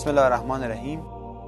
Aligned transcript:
بسم 0.00 0.10
الله 0.10 0.22
الرحمن 0.22 0.62
الرحیم. 0.62 1.02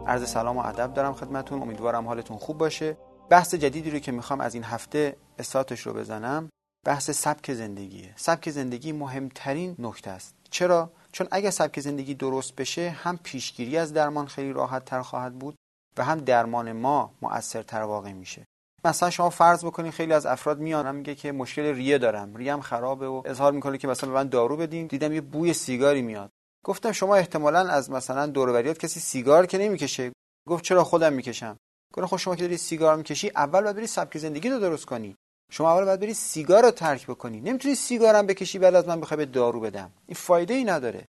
عرض 0.07 0.30
سلام 0.30 0.57
و 0.57 0.66
ادب 0.66 0.95
دارم 0.95 1.12
خدمتون. 1.12 1.62
امیدوارم 1.62 2.07
حالتون 2.07 2.37
خوب 2.37 2.59
باشه. 2.59 2.96
بحث 3.30 3.55
جدیدی 3.55 3.91
رو 3.91 3.98
که 3.98 4.12
می‌خوام 4.12 4.41
از 4.41 4.55
این 4.55 4.64
هفته 4.64 5.16
استارتش 5.39 5.80
رو 5.80 5.93
بزنم 5.93 6.48
بحث 6.87 7.11
سبک 7.11 7.52
زندگیه. 7.52 8.12
سبک 8.16 8.51
زندگی 8.51 8.93
مهمترین 8.93 9.77
نکته 9.79 10.11
است. 10.11 10.34
چرا؟ 10.51 10.93
چون 11.12 11.27
اگر 11.30 11.51
سبک 11.51 11.80
زندگی 11.80 12.15
درست 12.15 12.57
بشه 12.57 12.91
هم 12.91 13.19
پیشگیری 13.23 13.79
از 13.79 13.93
درمان 13.93 14.27
خیلی 14.27 14.52
راحت 14.52 14.84
تر 14.84 15.02
خواهد 15.02 15.38
بود 15.38 15.55
و 15.96 16.05
هم 16.05 16.19
درمان 16.19 16.73
ما 16.73 17.12
مؤثرتر 17.23 17.82
واقع 17.82 18.12
میشه. 18.12 18.45
مثلا 18.84 19.10
شما 19.10 19.30
فرض 19.30 19.65
بکنید 19.65 19.93
خیلی 19.93 20.12
از 20.12 20.27
افراد 20.27 20.59
میان 20.59 20.95
میگه 20.95 21.15
که 21.15 21.32
مشکل 21.32 21.62
ریه 21.62 21.98
دارم. 21.98 22.37
ریم 22.37 22.60
خرابه 22.60 23.09
و 23.09 23.23
اظهار 23.24 23.52
می‌کنه 23.52 23.79
که 23.79 23.88
مثلا 23.88 24.10
من 24.10 24.29
دارو 24.29 24.57
بدین. 24.57 24.87
دیدم 24.87 25.12
یه 25.12 25.21
بوی 25.21 25.52
سیگاری 25.52 26.02
میاد. 26.02 26.30
گفتم 26.65 26.93
شما 26.93 27.16
احتمالا 27.16 27.69
از 27.69 27.91
مثلا 27.91 28.27
دوروبریات 28.27 28.79
کسی 28.79 29.01
سیگار 29.01 29.47
که 29.47 29.59
نمی‌کشه. 29.59 30.12
گفت 30.48 30.65
چرا 30.65 30.85
خودم 30.85 31.12
می‌کشم؟ 31.12 31.57
گفت 31.95 32.07
خب 32.07 32.16
شما 32.16 32.37
که 32.37 32.43
داری 32.43 32.57
سیگار 32.57 32.97
می‌کشی 32.97 33.30
اول 33.37 33.62
باید 33.62 33.77
بری 33.77 33.87
سبک 33.87 34.19
زندگی 34.19 34.48
رو 34.48 34.59
درست 34.59 34.85
کنی. 34.85 35.16
شما 35.51 35.73
اول 35.73 35.85
باید 35.85 36.01
بری 36.01 36.15
سیگار 36.15 36.62
رو 36.62 36.71
ترک 36.71 37.07
بکنی. 37.07 37.41
نمی‌تونی 37.41 37.75
سیگارم 37.75 38.27
بکشی 38.27 38.59
بعد 38.59 38.75
از 38.75 38.88
من 38.88 39.01
بخوای 39.01 39.16
به 39.16 39.27
دارو 39.27 39.61
بدم. 39.61 39.93
این 40.07 40.15
فایده 40.15 40.55
ای 40.55 40.65
نداره. 40.65 41.05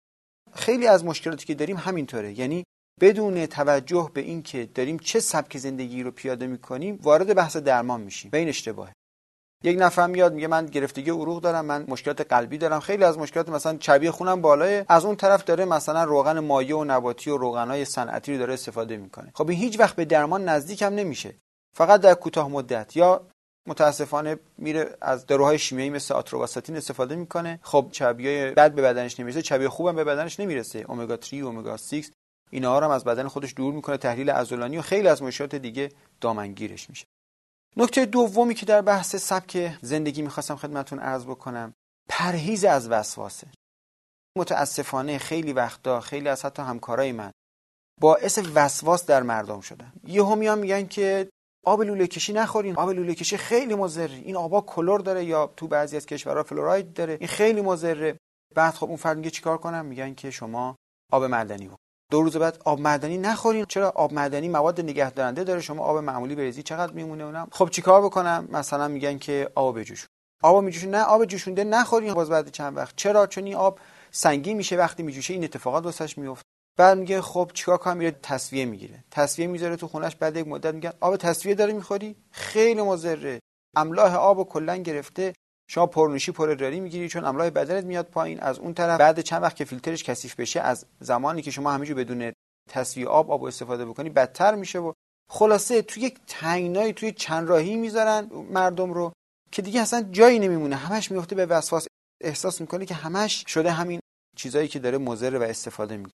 خیلی 0.53 0.87
از 0.87 1.05
مشکلاتی 1.05 1.45
که 1.45 1.55
داریم 1.55 1.77
همینطوره. 1.77 2.39
یعنی 2.39 2.63
بدون 3.01 3.45
توجه 3.45 4.11
به 4.13 4.21
اینکه 4.21 4.69
داریم 4.75 4.97
چه 4.97 5.19
سبک 5.19 5.57
زندگی 5.57 6.03
رو 6.03 6.11
پیاده 6.11 6.47
می‌کنیم 6.47 6.99
وارد 7.01 7.33
بحث 7.33 7.57
درمان 7.57 8.01
میشیم. 8.01 8.31
و 8.33 8.35
این 8.35 8.47
اشتباهه. 8.47 8.93
یک 9.63 9.77
نفر 9.79 10.07
میاد 10.07 10.33
میگه 10.33 10.47
من 10.47 10.65
گرفتگی 10.65 11.11
عروق 11.11 11.41
دارم 11.41 11.65
من 11.65 11.85
مشکلات 11.87 12.21
قلبی 12.21 12.57
دارم. 12.57 12.79
خیلی 12.79 13.03
از 13.03 13.17
مشکلات 13.17 13.49
مثلا 13.49 13.77
چربی 13.77 14.09
خونم 14.09 14.41
بالاه. 14.41 14.83
از 14.89 15.05
اون 15.05 15.15
طرف 15.15 15.43
داره 15.43 15.65
مثلا 15.65 16.03
روغن 16.03 16.39
مایع 16.39 16.77
و 16.77 16.83
نباتی 16.83 17.29
و 17.29 17.37
روغنای 17.37 17.85
صنعتی 17.85 18.31
رو 18.33 18.39
داره 18.39 18.53
استفاده 18.53 18.97
می‌کنه. 18.97 19.31
خب 19.33 19.49
این 19.49 19.59
هیچ 19.59 19.79
وقت 19.79 19.95
به 19.95 20.05
درمان 20.05 20.49
نزدیک 20.49 20.81
هم 20.81 20.93
نمیشه. 20.93 21.35
فقط 21.75 22.01
در 22.01 22.13
کوتاه 22.13 22.49
مدت 22.49 22.95
یا 22.95 23.27
متاسفانه 23.67 24.39
میره 24.57 24.97
از 25.01 25.25
داروهای 25.25 25.59
شیمیایی 25.59 25.89
مثل 25.89 26.13
آتروواساتین 26.13 26.75
استفاده 26.77 27.15
می‌کنه. 27.15 27.59
خب 27.63 27.87
چربیای 27.91 28.51
بد 28.51 28.71
به 28.71 28.81
بدنش 28.81 29.19
نمی‌رسه 29.19 29.41
چربی 29.41 29.67
خوبم 29.67 29.95
به 29.95 30.03
بدنش 30.03 30.39
نمی‌رسه. 30.39 30.85
امگا 30.89 31.17
3 31.21 31.37
امگا 31.37 31.77
6 31.77 32.09
اینا 32.51 32.79
هم 32.79 32.89
از 32.89 33.03
بدن 33.03 33.27
خودش 33.27 33.53
دور 33.55 33.73
می‌کنه 33.73 33.97
تحلیل 33.97 34.29
عضلانی 34.29 34.77
و 34.77 34.81
خیلی 34.81 35.07
از 35.07 35.23
مشکلات 35.23 35.55
دیگه 35.55 35.89
دامنگیرش 36.21 36.89
میشه. 36.89 37.05
نکته 37.77 38.05
دومی 38.05 38.53
که 38.55 38.65
در 38.65 38.81
بحث 38.81 39.15
سبک 39.15 39.77
زندگی 39.81 40.21
می‌خواستم 40.21 40.55
خدمتون 40.55 40.99
عرض 40.99 41.25
بکنم 41.25 41.73
پرهیز 42.09 42.65
از 42.65 42.89
وسواسه 42.89 43.47
متاسفانه 44.37 45.17
خیلی 45.17 45.53
وقتا 45.53 45.99
خیلی 45.99 46.29
از 46.29 46.45
حتی 46.45 46.61
همکارای 46.61 47.11
من 47.11 47.31
باعث 48.01 48.39
وسواس 48.55 49.05
در 49.05 49.23
مردم 49.23 49.61
شدن. 49.61 49.93
یهو 50.03 50.35
میان 50.35 50.59
میگن 50.59 50.87
که 50.87 51.29
آب 51.65 51.81
لوله 51.81 52.07
کشی 52.07 52.33
نخورین. 52.33 52.75
آب 52.75 52.89
لوله 52.89 53.15
کشی 53.15 53.37
خیلی 53.37 53.75
مضر 53.75 54.07
این 54.07 54.35
آبا 54.35 54.61
کلور 54.61 54.99
داره 54.99 55.25
یا 55.25 55.53
تو 55.57 55.67
بعضی 55.67 55.97
از 55.97 56.05
کشورها 56.05 56.43
فلوراید 56.43 56.93
داره. 56.93 57.17
این 57.19 57.27
خیلی 57.27 57.61
مضره. 57.61 58.17
بعد 58.55 58.73
خب 58.73 58.87
اون 58.87 58.97
فرد 58.97 59.17
میگه 59.17 59.29
چیکار 59.29 59.57
کنم؟ 59.57 59.85
میگن 59.85 60.13
که 60.13 60.31
شما 60.31 60.75
آب 61.11 61.23
معدنی 61.23 61.65
بخور 61.65 61.88
دو 62.11 62.21
روز 62.21 62.37
بعد 62.37 62.61
آب 62.65 62.79
معدنی 62.79 63.17
نخورین. 63.17 63.65
چرا 63.65 63.89
آب 63.89 64.13
معدنی 64.13 64.49
مواد 64.49 64.81
نگه 64.81 65.11
دارنده 65.11 65.43
داره؟ 65.43 65.61
شما 65.61 65.83
آب 65.83 65.97
معمولی 65.97 66.35
بریزی 66.35 66.63
چقدر 66.63 66.93
میمونه 66.93 67.23
اونم؟ 67.23 67.47
خب 67.51 67.69
چیکار 67.69 68.01
بکنم؟ 68.01 68.47
مثلا 68.51 68.87
میگن 68.87 69.17
که 69.17 69.51
آب 69.55 69.79
بجوش. 69.79 70.07
آب 70.43 70.63
میجوشون 70.63 70.89
نه 70.89 71.03
آب 71.03 71.25
جوشونده 71.25 71.63
نخورین. 71.63 72.13
باز 72.13 72.29
بعد 72.29 72.51
چند 72.51 72.77
وقت. 72.77 72.95
چرا؟ 72.95 73.27
چون 73.27 73.43
این 73.43 73.55
آب 73.55 73.79
سنگین 74.11 74.57
میشه 74.57 74.77
وقتی 74.77 75.03
میجوشه 75.03 75.33
این 75.33 75.43
اتفاقات 75.43 75.85
واسش 75.85 76.17
میفته. 76.17 76.43
بعد 76.77 76.97
میگه 76.97 77.21
خب 77.21 77.51
چیکار 77.53 77.77
کنم؟ 77.77 77.97
میره 77.97 78.11
تصویه 78.11 78.65
می‌گیره. 78.65 79.03
تصویه 79.11 79.47
می‌ذاره 79.47 79.75
تو 79.75 79.87
خونش 79.87 80.15
بعد 80.15 80.37
یک 80.37 80.47
مدت 80.47 80.73
میگن 80.73 80.93
آب 80.99 81.17
تصویه 81.17 81.55
داره 81.55 81.73
می‌خوری؟ 81.73 82.15
خیلی 82.31 82.81
مضره. 82.81 83.39
املاح 83.75 84.15
آب 84.15 84.49
کلا 84.49 84.75
گرفته. 84.75 85.33
شما 85.71 85.85
پرنوشی 85.85 86.31
پر 86.31 86.49
ادراری 86.49 86.79
می‌گیری 86.79 87.09
چون 87.09 87.25
املاح 87.25 87.49
بدنت 87.49 87.83
میاد 87.83 88.05
پایین. 88.05 88.39
از 88.39 88.59
اون 88.59 88.73
طرف 88.73 88.99
بعد 88.99 89.19
چند 89.19 89.43
وقت 89.43 89.55
که 89.55 89.65
فیلترش 89.65 90.03
کثیف 90.03 90.35
بشه 90.35 90.61
از 90.61 90.85
زمانی 90.99 91.41
که 91.41 91.51
شما 91.51 91.71
همینجور 91.71 91.97
بدون 91.97 92.31
تصفیه 92.69 93.07
آب 93.07 93.31
آب 93.31 93.43
استفاده 93.43 93.85
بکنی 93.85 94.09
بدتر 94.09 94.55
میشه 94.55 94.79
و 94.79 94.93
خلاصه 95.31 95.81
توی 95.81 96.03
یک 96.03 96.19
تنگنایی 96.27 96.93
توی 96.93 97.11
چند 97.11 97.49
راهی 97.49 97.75
می‌ذارن 97.75 98.29
مردم 98.51 98.93
رو 98.93 99.13
که 99.51 99.61
دیگه 99.61 99.81
اصلا 99.81 100.01
جایی 100.11 100.39
نمیمونه. 100.39 100.75
همش 100.75 101.11
میفته 101.11 101.35
به 101.35 101.45
وسواس. 101.45 101.87
احساس 102.23 102.61
می‌کنه 102.61 102.85
که 102.85 102.95
همش 102.95 103.43
شده 103.47 103.71
همین 103.71 103.99
چیزایی 104.35 104.67
که 104.67 104.79
داره 104.79 104.97
مضر 104.97 105.37
و 105.37 105.43
استفاده 105.43 105.97
می‌کنه. 105.97 106.13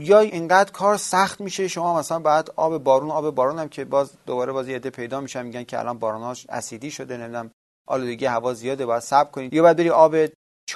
یا 0.00 0.18
اینقدر 0.18 0.72
کار 0.72 0.96
سخت 0.96 1.40
میشه. 1.40 1.68
شما 1.68 1.98
مثلا 1.98 2.18
بعد 2.18 2.50
آب 2.56 2.78
بارون 2.78 3.10
آب 3.10 3.34
بارون 3.34 3.58
هم 3.58 3.68
که 3.68 3.84
باز 3.84 4.10
دوباره 4.26 4.52
باز 4.52 4.68
یه 4.68 4.78
پیدا 4.78 5.20
میشن 5.20 5.42
میگن 5.46 5.64
که 5.64 5.78
الان 5.78 5.98
باروناش 5.98 6.46
اسیدی 6.48 6.90
شده 6.90 7.16
نمی‌دونم. 7.16 7.50
آلودگی 7.86 8.26
هوا 8.26 8.54
زیاده 8.54 8.86
باید 8.86 9.02
صبر 9.02 9.30
کنید 9.30 9.54
یا 9.54 9.62
باید 9.62 9.76
بری 9.76 9.90
آب 9.90 10.16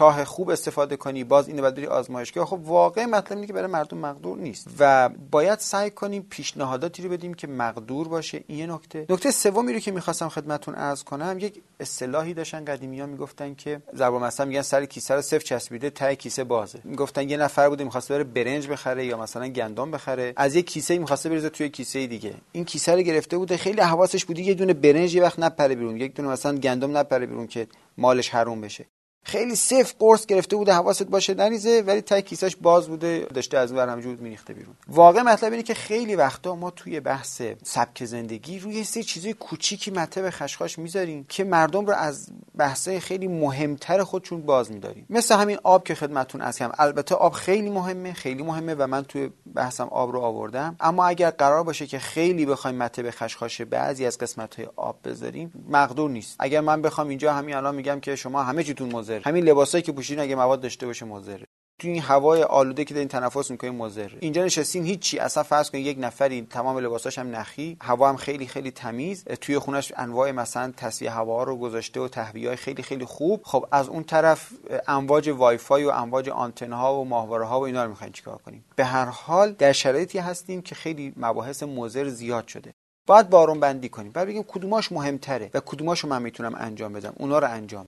چاه 0.01 0.25
خوب 0.25 0.51
استفاده 0.51 0.97
کنی 0.97 1.25
باز 1.25 1.49
اینو 1.49 1.63
باید 1.63 1.75
بری 1.75 1.87
آزمایشگاه. 1.87 2.47
خب 2.47 2.61
واقع 2.65 3.05
مطلب 3.05 3.33
اینه 3.33 3.47
که 3.47 3.53
برای 3.53 3.67
مردم 3.67 3.99
مقدور 3.99 4.39
نیست. 4.39 4.69
و 4.79 5.09
باید 5.31 5.59
سعی 5.59 5.91
کنیم 5.91 6.27
پیشنهاداتی 6.31 7.03
رو 7.03 7.11
بدیم 7.11 7.35
که 7.35 7.47
مقدور 7.47 8.09
باشه. 8.09 8.45
این 8.47 8.59
یه 8.59 8.67
نکته. 8.67 9.07
نکته 9.09 9.31
سومی 9.31 9.73
رو 9.73 9.79
که 9.79 9.91
می‌خواستم 9.91 10.29
خدمتتون 10.29 10.75
عرض 10.75 11.03
کنم 11.03 11.37
یک 11.41 11.63
اصطلاحی 11.81 12.35
داشتن 12.35 12.65
قدیمی 12.65 13.01
ها 13.01 13.07
می‌گفتن 13.07 13.55
که 13.55 13.83
ضرب 13.95 14.15
مثلا 14.15 14.47
میگن 14.47 14.63
سر 14.63 14.85
کیسه 14.85 15.15
رو 15.15 15.23
صفر 15.23 15.39
چسبیده 15.39 15.91
ته 15.91 16.17
کیسه 16.17 16.45
بازه. 16.45 16.79
می‌گفتن 16.85 17.31
یه 17.31 17.37
نفر 17.37 17.69
بوده 17.69 17.85
می‌خواسته 17.85 18.15
بره 18.15 18.25
برنج 18.25 18.69
بخره 18.69 19.07
یا 19.07 19.17
مثلا 19.17 19.49
گندم 19.49 19.91
بخره. 19.91 20.33
از 20.37 20.55
یک 20.55 20.67
کیسه 20.67 20.99
می‌خواسته 20.99 21.29
بریزه 21.29 21.49
توی 21.49 21.69
کیسه 21.69 22.07
دیگه. 22.07 22.35
این 22.53 22.65
کیسه 22.65 22.93
رو 22.95 23.01
گرفته 23.01 23.39
بوده. 23.39 23.57
خیلی 23.57 23.81
حواسش 23.81 24.25
بوده 24.25 24.43
یه 24.43 24.55
دونه 24.55 24.73
برنج 24.73 25.15
یه 25.15 25.23
وقت 25.23 25.39
نپره 25.39 25.75
بیرون. 25.75 25.97
یک 25.97 26.15
دونه 26.15 26.29
مثلا 26.29 26.57
گندم 26.57 26.97
نپره 26.97 27.27
بیرون 27.27 27.47
که 27.47 27.67
مالش 27.99 28.29
حروم 28.29 28.61
بشه. 28.61 28.87
خیلی 29.23 29.57
صفر 29.57 29.95
قرص 29.99 30.27
گرفته 30.27 30.57
بوده 30.57 30.73
حواست 30.73 31.03
باشه 31.03 31.35
نریزه 31.35 31.83
ولی 31.87 32.01
تای 32.01 32.23
کیسش 32.23 32.57
باز 32.57 32.89
بوده 32.89 33.27
داشته 33.35 33.59
از 33.59 33.73
اون 33.73 33.89
همجور 33.89 34.17
میریخته 34.17 34.55
بیرون. 34.55 34.75
واقع 34.89 35.23
مطلب 35.23 35.53
اینه 35.53 35.63
که 35.63 35.75
خیلی 35.75 36.17
وقتا 36.17 36.55
ما 36.55 36.71
توی 36.71 37.01
بحث 37.01 37.43
سبک 37.63 38.05
زندگی 38.05 38.59
روی 38.59 38.85
سه 38.85 39.03
چیزای 39.03 39.33
کوچیکی 39.33 39.91
مطب 39.91 40.31
خشخاش 40.31 40.79
می‌ذاریم 40.79 41.25
که 41.29 41.45
مردم 41.45 41.87
رو 41.87 41.93
از 41.93 42.29
بحثای 42.57 43.01
خیلی 43.01 43.29
مهمتر 43.29 44.05
خودشون 44.05 44.43
باز 44.43 44.73
میداریم. 44.73 45.07
مثل 45.11 45.35
همین 45.37 45.59
آب 45.63 45.85
که 45.85 45.95
خدمتتون 45.95 46.41
از 46.41 46.59
کم 46.59 46.73
البته 46.79 47.15
آب 47.15 47.33
خیلی 47.33 47.71
مهمه 47.71 48.13
خیلی 48.13 48.43
مهمه 48.43 48.75
و 48.75 48.87
من 48.87 49.05
توی 49.05 49.31
بحثم 49.55 49.89
آب 49.89 50.13
رو 50.13 50.21
آوردم. 50.21 50.77
اما 50.81 51.07
اگر 51.07 51.31
قرار 51.31 51.63
باشه 51.63 51.87
که 51.87 51.99
خیلی 51.99 52.47
بخوایم 52.47 52.77
مطب 52.77 53.11
خشخاش 53.11 53.61
بعضی 53.61 54.07
از 54.07 54.19
قسمت 54.19 54.55
های 54.55 54.69
آب 54.77 54.97
بذاریم 55.05 55.53
مقدور 55.69 56.11
نیست. 56.11 56.37
اگر 56.39 56.61
من 56.61 56.83
بخوام 56.83 57.09
اینجا 57.09 57.33
همین 57.33 57.55
الان 57.55 57.75
میگم 57.75 58.01
که 58.01 58.17
شما 58.17 58.43
همه 58.43 58.65
چیتون 58.65 58.89
مضر. 59.11 59.29
همین 59.29 59.45
لباسایی 59.45 59.83
که 59.83 59.93
پوشیدین 59.93 60.25
اگه 60.25 60.35
مواد 60.35 60.61
داشته 60.61 60.87
باشه 60.87 61.05
مضره. 61.07 61.47
تو 61.79 61.89
این 61.89 62.03
هوای 62.03 62.43
آلوده 62.43 62.85
که 62.85 62.95
دارین 62.95 63.09
تنفس 63.09 63.51
می‌کنین 63.51 63.75
مضره. 63.75 64.19
اینجا 64.21 64.45
نشستین 64.45 64.85
هیچی. 64.85 65.19
اصلا 65.19 65.43
فرض 65.43 65.71
کنید 65.71 65.87
یک 65.87 65.97
نفری 66.01 66.47
تمام 66.51 66.79
لباساش 66.79 67.19
هم 67.19 67.37
نخی. 67.37 67.77
هوا 67.83 68.09
هم 68.09 68.17
خیلی 68.17 68.47
خیلی 68.47 68.71
تمیز. 68.71 69.25
توی 69.25 69.59
خونش 69.59 69.93
انواع 69.97 70.31
مثلا 70.31 70.73
تصفیه 70.77 71.11
هوا 71.11 71.43
رو 71.43 71.57
گذاشته 71.57 72.01
و 72.01 72.09
تهویه 72.09 72.57
خیلی 72.57 72.83
خیلی 72.83 73.05
خوب. 73.05 73.41
خب 73.45 73.67
از 73.73 73.89
اون 73.89 74.05
طرف 74.05 74.49
امواج 74.89 75.29
وای 75.29 75.59
فای 75.59 75.85
و 75.85 75.91
امواج 75.91 76.29
آنتن 76.29 76.73
ها 76.73 77.01
و 77.01 77.05
ماهواره 77.05 77.45
ها 77.45 77.61
و 77.61 77.65
اینا 77.65 77.85
رو 77.85 77.91
می‌خواین 77.91 78.13
چیکار 78.13 78.39
کنیم 78.39 78.65
به 78.77 78.85
هر 78.85 79.05
حال 79.05 79.53
در 79.53 79.73
شرایطی 79.73 80.19
هستیم 80.19 80.63
که 80.63 80.75
خیلی 80.75 81.13
مباحث 81.17 81.63
مضر 81.63 82.09
زیاد 82.09 82.49
شده. 82.49 82.73
باید 83.07 83.31
بارون 83.31 83.61
بندی 83.61 83.89
کنیم. 83.89 84.13
بعد 84.13 84.29
بگیم 84.29 84.43
کدوماش 84.43 84.93
مهمتره 84.93 85.51
و 85.55 85.61
کدوماشو 85.61 86.09
من 86.09 86.23
می‌تونم 86.23 86.55
انجام 86.59 86.93
بدم. 86.93 87.13
اونا 87.17 87.39
رو 87.39 87.51
انجام 87.51 87.87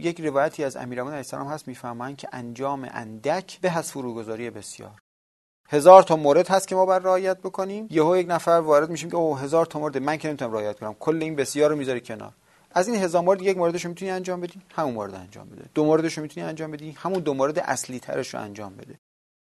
یک 0.00 0.20
روایتی 0.20 0.64
از 0.64 0.76
امیرالمومنین 0.76 1.18
علیه 1.18 1.26
السلام 1.28 1.48
هست 1.48 1.68
می‌فهمند 1.68 2.16
که 2.16 2.28
انجام 2.32 2.88
اندک 2.90 3.60
به 3.60 3.78
از 3.78 3.90
فروگذاری 3.90 4.50
بسیار. 4.50 5.00
هزار 5.68 6.02
تا 6.02 6.16
مورد 6.16 6.48
هست 6.48 6.68
که 6.68 6.74
ما 6.74 6.86
بر 6.86 6.98
رعایت 6.98 7.38
بکنیم. 7.38 7.86
یهو 7.90 8.16
یک 8.16 8.26
نفر 8.30 8.50
وارد 8.50 8.90
میشیم 8.90 9.10
که 9.10 9.16
او 9.16 9.38
هزار 9.38 9.66
تا 9.66 9.78
مورد 9.78 9.98
من 9.98 10.16
که 10.16 10.28
نمی‌تونم 10.28 10.52
رعایت 10.52 10.78
کنم. 10.78 10.94
کل 10.94 11.22
این 11.22 11.36
بسیار 11.36 11.70
رو 11.70 11.76
می‌ذاری 11.76 12.00
کنار. 12.00 12.32
از 12.70 12.88
این 12.88 13.02
هزار 13.02 13.22
مورد 13.22 13.42
یک 13.42 13.56
موردش 13.56 13.86
می‌تونی 13.86 14.10
انجام 14.10 14.40
بدی 14.40 14.60
همون 14.74 14.94
مورد 14.94 15.14
انجام 15.14 15.48
بده. 15.48 15.64
دو 15.74 15.84
موردش 15.84 16.18
می‌تونی 16.18 16.46
انجام 16.46 16.70
بدی 16.70 16.90
همون 16.90 17.20
دو 17.20 17.34
مورد 17.34 17.58
اصلی 17.58 18.00
ترش 18.00 18.34
رو 18.34 18.40
انجام 18.40 18.76
بده. 18.76 18.98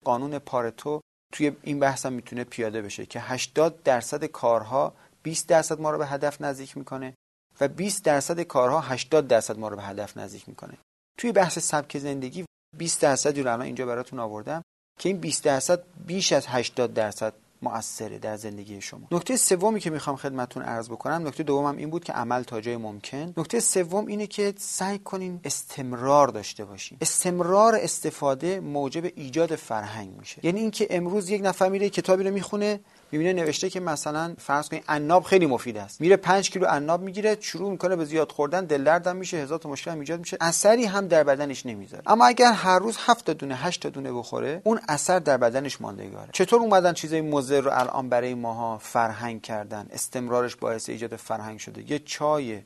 قانون 0.05 0.39
پارتو 0.39 1.01
توی 1.33 1.51
این 1.63 1.79
بحثم 1.79 2.13
می‌تونه 2.13 2.43
پیاده 2.43 2.81
بشه 2.81 3.05
که 3.05 3.19
80 3.19 3.83
درصد 3.83 4.25
کارها 4.25 4.93
20 5.23 5.47
درصد 5.47 5.81
ما 5.81 5.91
رو 5.91 5.97
به 5.97 6.05
هدف 6.05 6.41
نزدیک 6.41 6.77
می‌کنه. 6.77 7.13
و 7.61 7.67
20 7.67 8.03
درصد 8.03 8.41
کارها 8.41 8.81
80 8.81 9.27
درصد 9.27 9.59
ما 9.59 9.67
رو 9.67 9.75
به 9.75 9.83
هدف 9.83 10.17
نزدیک 10.17 10.49
می‌کنه. 10.49 10.77
توی 11.17 11.31
بحث 11.31 11.59
سبک 11.59 11.97
زندگی 11.97 12.45
20 12.77 13.01
درصد 13.01 13.39
رو 13.39 13.47
الان 13.47 13.61
اینجا 13.61 13.85
براتون 13.85 14.19
آوردم 14.19 14.61
که 14.99 15.09
این 15.09 15.17
20 15.17 15.43
درصد 15.43 15.83
بیش 16.07 16.33
از 16.33 16.47
80 16.47 16.93
درصد 16.93 17.33
مؤثره 17.61 18.19
در 18.19 18.37
زندگی 18.37 18.81
شما. 18.81 19.07
نکته 19.11 19.37
سومی 19.37 19.79
که 19.79 19.89
می‌خوام 19.89 20.15
خدمتتون 20.15 20.63
عرض 20.63 20.89
بکنم 20.89 21.27
نکته 21.27 21.43
دومم 21.43 21.77
این 21.77 21.89
بود 21.89 22.03
که 22.03 22.13
عمل 22.13 22.43
تا 22.43 22.61
جای 22.61 22.77
ممکن. 22.77 23.33
نکته 23.37 23.59
سوم 23.59 24.05
اینه 24.05 24.27
که 24.27 24.53
سعی 24.57 24.99
کنین 24.99 25.39
استمرار 25.43 26.27
داشته 26.27 26.65
باشین. 26.65 26.97
استمرار 27.01 27.75
استفاده 27.75 28.59
موجب 28.59 29.05
ایجاد 29.15 29.55
فرهنگ 29.55 30.17
میشه. 30.19 30.45
یعنی 30.45 30.59
اینکه 30.59 30.87
امروز 30.89 31.29
یک 31.29 31.41
نفر 31.43 31.69
میره 31.69 31.89
کتابی 31.89 32.23
رو 32.23 32.33
می‌خونه 32.33 32.79
می‌بینه 33.11 33.33
نوشته 33.33 33.69
که 33.69 33.79
مثلا 33.79 34.35
فرض 34.37 34.69
کنید 34.69 34.83
عناب 34.87 35.23
خیلی 35.23 35.45
مفید 35.45 35.77
است. 35.77 36.01
میره 36.01 36.15
5 36.15 36.49
کیلو 36.49 36.65
عناب 36.65 37.01
می‌گیره 37.01 37.37
شروع 37.39 37.71
می‌کنه 37.71 37.95
به 37.95 38.05
زیاد 38.05 38.31
خوردن 38.31 38.65
دل 38.65 38.83
دردم 38.83 39.15
میشه 39.15 39.37
هزار 39.37 39.59
تا 39.59 39.69
مشکل 39.69 39.91
ایجاد 39.91 40.19
میشه. 40.19 40.37
اثری 40.41 40.85
هم 40.85 41.07
در 41.07 41.23
بدنش 41.23 41.65
نمی‌ذاره. 41.65 42.03
اما 42.05 42.25
اگر 42.25 42.51
هر 42.51 42.79
روز 42.79 42.97
7 42.99 43.29
دونه 43.29 43.55
8 43.55 43.87
دونه 43.87 44.11
بخوره 44.11 44.61
اون 44.63 44.79
اثر 44.87 45.19
در 45.19 45.37
بدنش 45.37 45.81
ماندگاره. 45.81 46.29
چطور 46.33 46.61
اومدن 46.61 46.93
چیزای 46.93 47.21
مضر 47.21 47.61
رو 47.61 47.71
الان 47.73 48.09
برای 48.09 48.33
ماها 48.33 48.77
فرهنگ 48.77 49.41
کردن؟ 49.41 49.87
استمرارش 49.91 50.55
باعث 50.55 50.89
ایجاد 50.89 51.15
فرهنگ 51.15 51.59
شده. 51.59 51.91
یه 51.91 51.99
چای 51.99 52.61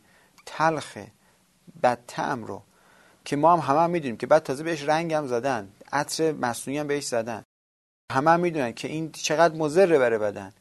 تلخ 0.46 0.98
بد 1.84 2.00
طعم 2.08 2.44
رو 2.44 2.62
که 3.26 3.36
ما 3.36 3.54
هم 3.54 3.60
همه 3.60 3.80
هم 3.80 3.90
می‌دونیم 3.90 4.18
که 4.18 4.28
بعد 4.28 4.44
تازه 4.44 4.64
بهش 4.64 4.84
رنگ 4.84 5.14
هم 5.14 5.28
زدن 5.28 5.70
عطر 5.92 6.32
مصنوعی 6.32 6.80
هم 6.80 6.88
بهش 6.88 7.06
زدن. 7.06 7.44
همه 8.12 8.32
هم 8.32 8.40
می‌دونن 8.40 8.74
که 8.74 8.88
این 8.88 9.12
چقدر 9.12 9.56
مضر 9.56 10.00
بره 10.00 10.18
بدن. 10.18 10.54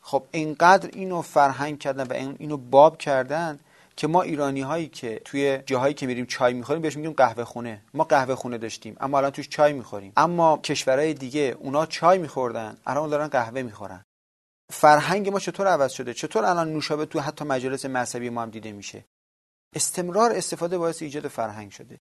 خب 0.00 0.22
اینقدر 0.30 0.90
اینو 0.92 1.22
فرهنگ 1.22 1.78
کردن 1.78 2.06
و 2.06 2.34
اینو 2.38 2.56
باب 2.56 2.98
کردن 2.98 3.58
که 3.96 4.06
ما 4.06 4.22
ایرانی 4.22 4.60
هایی 4.60 4.88
که 4.88 5.20
توی 5.24 5.58
جاهایی 5.66 5.94
که 5.94 6.06
میریم 6.06 6.26
چای 6.26 6.54
می‌خوریم 6.54 6.82
بهش 6.82 6.96
میگیم 6.96 7.12
قهوه 7.12 7.44
خونه. 7.44 7.82
ما 7.94 8.04
قهوه 8.04 8.34
خونه 8.34 8.58
داشتیم 8.58 8.96
اما 9.00 9.18
الان 9.18 9.30
توش 9.30 9.48
چای 9.48 9.72
می‌خوریم. 9.72 10.12
اما 10.16 10.58
کشورهای 10.58 11.14
دیگه 11.14 11.56
اونا 11.58 11.86
چای 11.86 12.18
میخوردن 12.18 12.76
الان 12.86 13.10
دارن 13.10 13.28
قهوه 13.28 13.62
می‌خورن. 13.62 14.04
فرهنگ 14.72 15.28
ما 15.28 15.40
چطور 15.40 15.66
عوض 15.66 15.92
شده؟ 15.92 16.14
چطور 16.14 16.44
الان 16.44 16.72
نوشابه 16.72 17.06
تو 17.06 17.20
حتی 17.20 17.44
مجالس 17.44 17.84
مذهبی 17.84 18.30
ما 18.30 18.42
هم 18.42 18.50
دیده 18.50 18.72
میشه؟ 18.72 19.04
استمرار 19.74 20.32
استفاده 20.32 20.78
باعث 20.78 21.02
ایجاد 21.02 21.28
فرهنگ 21.28 21.70
شده. 21.70 21.98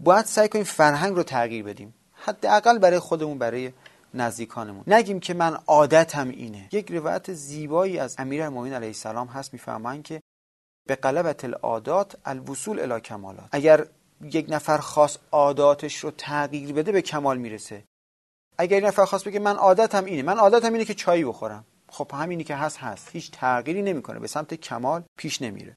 باید 0.00 0.24
سعی 0.24 0.48
کنیم 0.48 0.64
فرهنگ 0.64 1.16
رو 1.16 1.22
تغییر 1.22 1.64
بدیم. 1.64 1.94
حداقل 2.12 2.78
برای 2.78 2.98
خودمون 2.98 3.38
برای 3.38 3.72
نزدیکانمون. 4.14 4.84
نگیم 4.86 5.20
که 5.20 5.34
من 5.34 5.58
عادتم 5.66 6.28
اینه. 6.28 6.68
یک 6.72 6.90
روایت 6.90 7.32
زیبایی 7.32 7.98
از 7.98 8.16
امیرالمومنین 8.18 8.72
علیه 8.72 8.88
السلام 8.88 9.26
هست 9.26 9.52
می‌فهمن 9.52 10.02
که 10.02 10.20
به 10.88 10.94
قلبت 10.94 11.44
العادات 11.44 12.16
الوصول 12.24 12.80
الی 12.80 13.00
کمالات. 13.00 13.48
اگر 13.52 13.86
یک 14.22 14.46
نفر 14.48 14.78
خاص 14.78 15.18
عاداتش 15.32 15.96
رو 15.96 16.10
تغییر 16.10 16.72
بده 16.72 16.92
به 16.92 17.02
کمال 17.02 17.38
می‌رسه. 17.38 17.84
اگر 18.58 18.78
یک 18.78 18.84
نفر 18.84 19.04
خاص 19.04 19.22
بگه 19.22 19.38
من 19.38 19.56
عادتم 19.56 20.04
اینه 20.04 20.22
من 20.22 20.38
عادتم 20.38 20.72
اینه 20.72 20.84
که 20.84 20.94
چای 20.94 21.24
بخورم. 21.24 21.64
خب 21.88 22.10
همینی 22.14 22.44
که 22.44 22.56
هست 22.56 22.78
هست. 22.78 23.08
هیچ 23.12 23.30
تغییری 23.30 23.82
نمی‌کنه. 23.82 24.18
به 24.18 24.26
سمت 24.26 24.54
کمال 24.54 25.02
پیش 25.16 25.42
نمیره. 25.42 25.76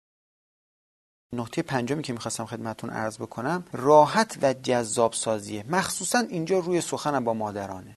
نقطه 1.34 1.62
پنجمی 1.62 2.04
که 2.04 2.14
می‌خواستم 2.14 2.46
خدمتون 2.46 2.90
عرض 2.90 3.18
بکنم 3.18 3.66
راحت 3.74 4.38
و 4.42 4.54
جذاب 4.54 5.14
سازیه 5.14 5.66
مخصوصا 5.70 6.20
اینجا 6.20 6.60
روی 6.60 6.82
سخنم 6.82 7.24
با 7.24 7.34
مادرانه. 7.34 7.96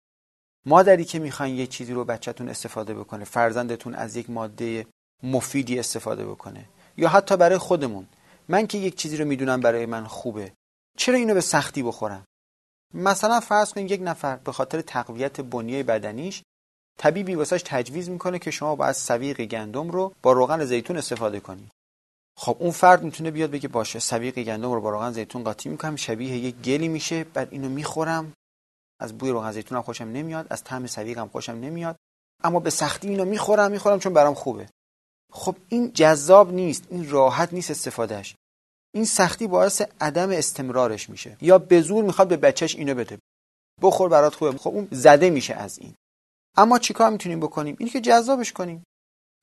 مادری 0.66 1.04
که 1.04 1.18
می‌خواین 1.18 1.56
یه 1.56 1.66
چیزی 1.66 1.92
رو 1.92 2.04
بچهتون 2.04 2.48
استفاده 2.48 2.94
بکنه 2.94 3.24
فرزندتون 3.24 3.94
از 3.94 4.16
یک 4.16 4.30
ماده 4.30 4.86
مفیدی 5.22 5.78
استفاده 5.78 6.26
بکنه 6.26 6.64
یا 6.96 7.08
حتی 7.08 7.36
برای 7.36 7.58
خودمون. 7.58 8.06
من 8.48 8.66
که 8.66 8.78
یک 8.78 8.96
چیزی 8.96 9.16
رو 9.16 9.24
می‌دونم 9.24 9.60
برای 9.60 9.86
من 9.86 10.06
خوبه 10.06 10.52
چرا 10.96 11.16
اینو 11.16 11.34
به 11.34 11.40
سختی 11.40 11.82
بخورم؟ 11.82 12.24
مثلا 12.94 13.40
فرض 13.40 13.72
کنید 13.72 13.90
یک 13.90 14.00
نفر 14.04 14.36
به 14.36 14.52
خاطر 14.52 14.80
تقویت 14.80 15.40
بنیه 15.40 15.82
بدنیش 15.82 16.42
طبیبی 16.98 17.34
واسش 17.34 17.62
تجویز 17.64 18.08
می‌کنه 18.08 18.38
که 18.38 18.50
شما 18.50 18.76
باید 18.76 18.92
سویق 18.94 19.40
گندم 19.40 19.90
رو 19.90 20.14
با 20.22 20.32
روغن 20.32 20.64
زیتون 20.64 20.96
استفاده 20.96 21.40
کنید 21.40 21.70
خب 22.36 22.56
اون 22.60 22.70
فرد 22.70 23.02
می‌تونه 23.02 23.30
بیاد 23.30 23.50
بگه 23.50 23.68
باشه 23.68 23.98
سویق 23.98 24.38
گندم 24.38 24.72
رو 24.72 24.80
با 24.80 24.90
روغن 24.90 25.12
زیتون 25.12 25.44
قاطی 25.44 25.68
می‌کنم 25.68 25.96
شبیه 25.96 26.36
یک 26.36 26.54
گلی 26.54 26.88
میشه 26.88 27.24
بعد 27.24 27.48
اینو 27.50 27.68
می‌خورم. 27.68 28.32
از 29.00 29.18
بوی 29.18 29.30
روغن 29.30 29.52
زیتون 29.52 29.76
هم 29.76 29.82
خوشم 29.82 30.04
نمیاد 30.04 30.46
از 30.50 30.64
طعم 30.64 30.86
سویق 30.86 31.18
هم 31.18 31.28
خوشم 31.28 31.52
نمیاد. 31.52 31.96
اما 32.44 32.60
به 32.60 32.70
سختی 32.70 33.08
اینو 33.08 33.24
می‌خورم 33.24 33.70
می‌خورم 33.70 33.98
چون 33.98 34.12
برام 34.12 34.34
خوبه. 34.34 34.68
خب 35.32 35.56
این 35.68 35.92
جذاب 35.92 36.52
نیست 36.52 36.84
این 36.90 37.10
راحت 37.10 37.52
نیست 37.52 37.70
استفادهش. 37.70 38.34
این 38.94 39.04
سختی 39.04 39.46
باعث 39.46 39.82
عدم 40.00 40.30
استمرارش 40.30 41.10
میشه. 41.10 41.36
یا 41.40 41.58
به 41.58 41.80
زور 41.80 42.04
می‌خواد 42.04 42.28
به 42.28 42.36
بچهش 42.36 42.74
اینو 42.74 42.94
بده. 42.94 43.18
بخور 43.82 44.08
برات 44.08 44.34
خوبه. 44.34 44.58
خب 44.58 44.70
اون 44.70 44.88
زده 44.90 45.30
میشه 45.30 45.54
از 45.54 45.78
این. 45.78 45.94
اما 46.56 46.78
چیکار 46.78 47.10
می‌تونیم 47.10 47.40
بکنیم؟ 47.40 47.76
اینی 47.78 47.90
که 47.90 48.00
جذابش 48.00 48.52
کنیم. 48.52 48.84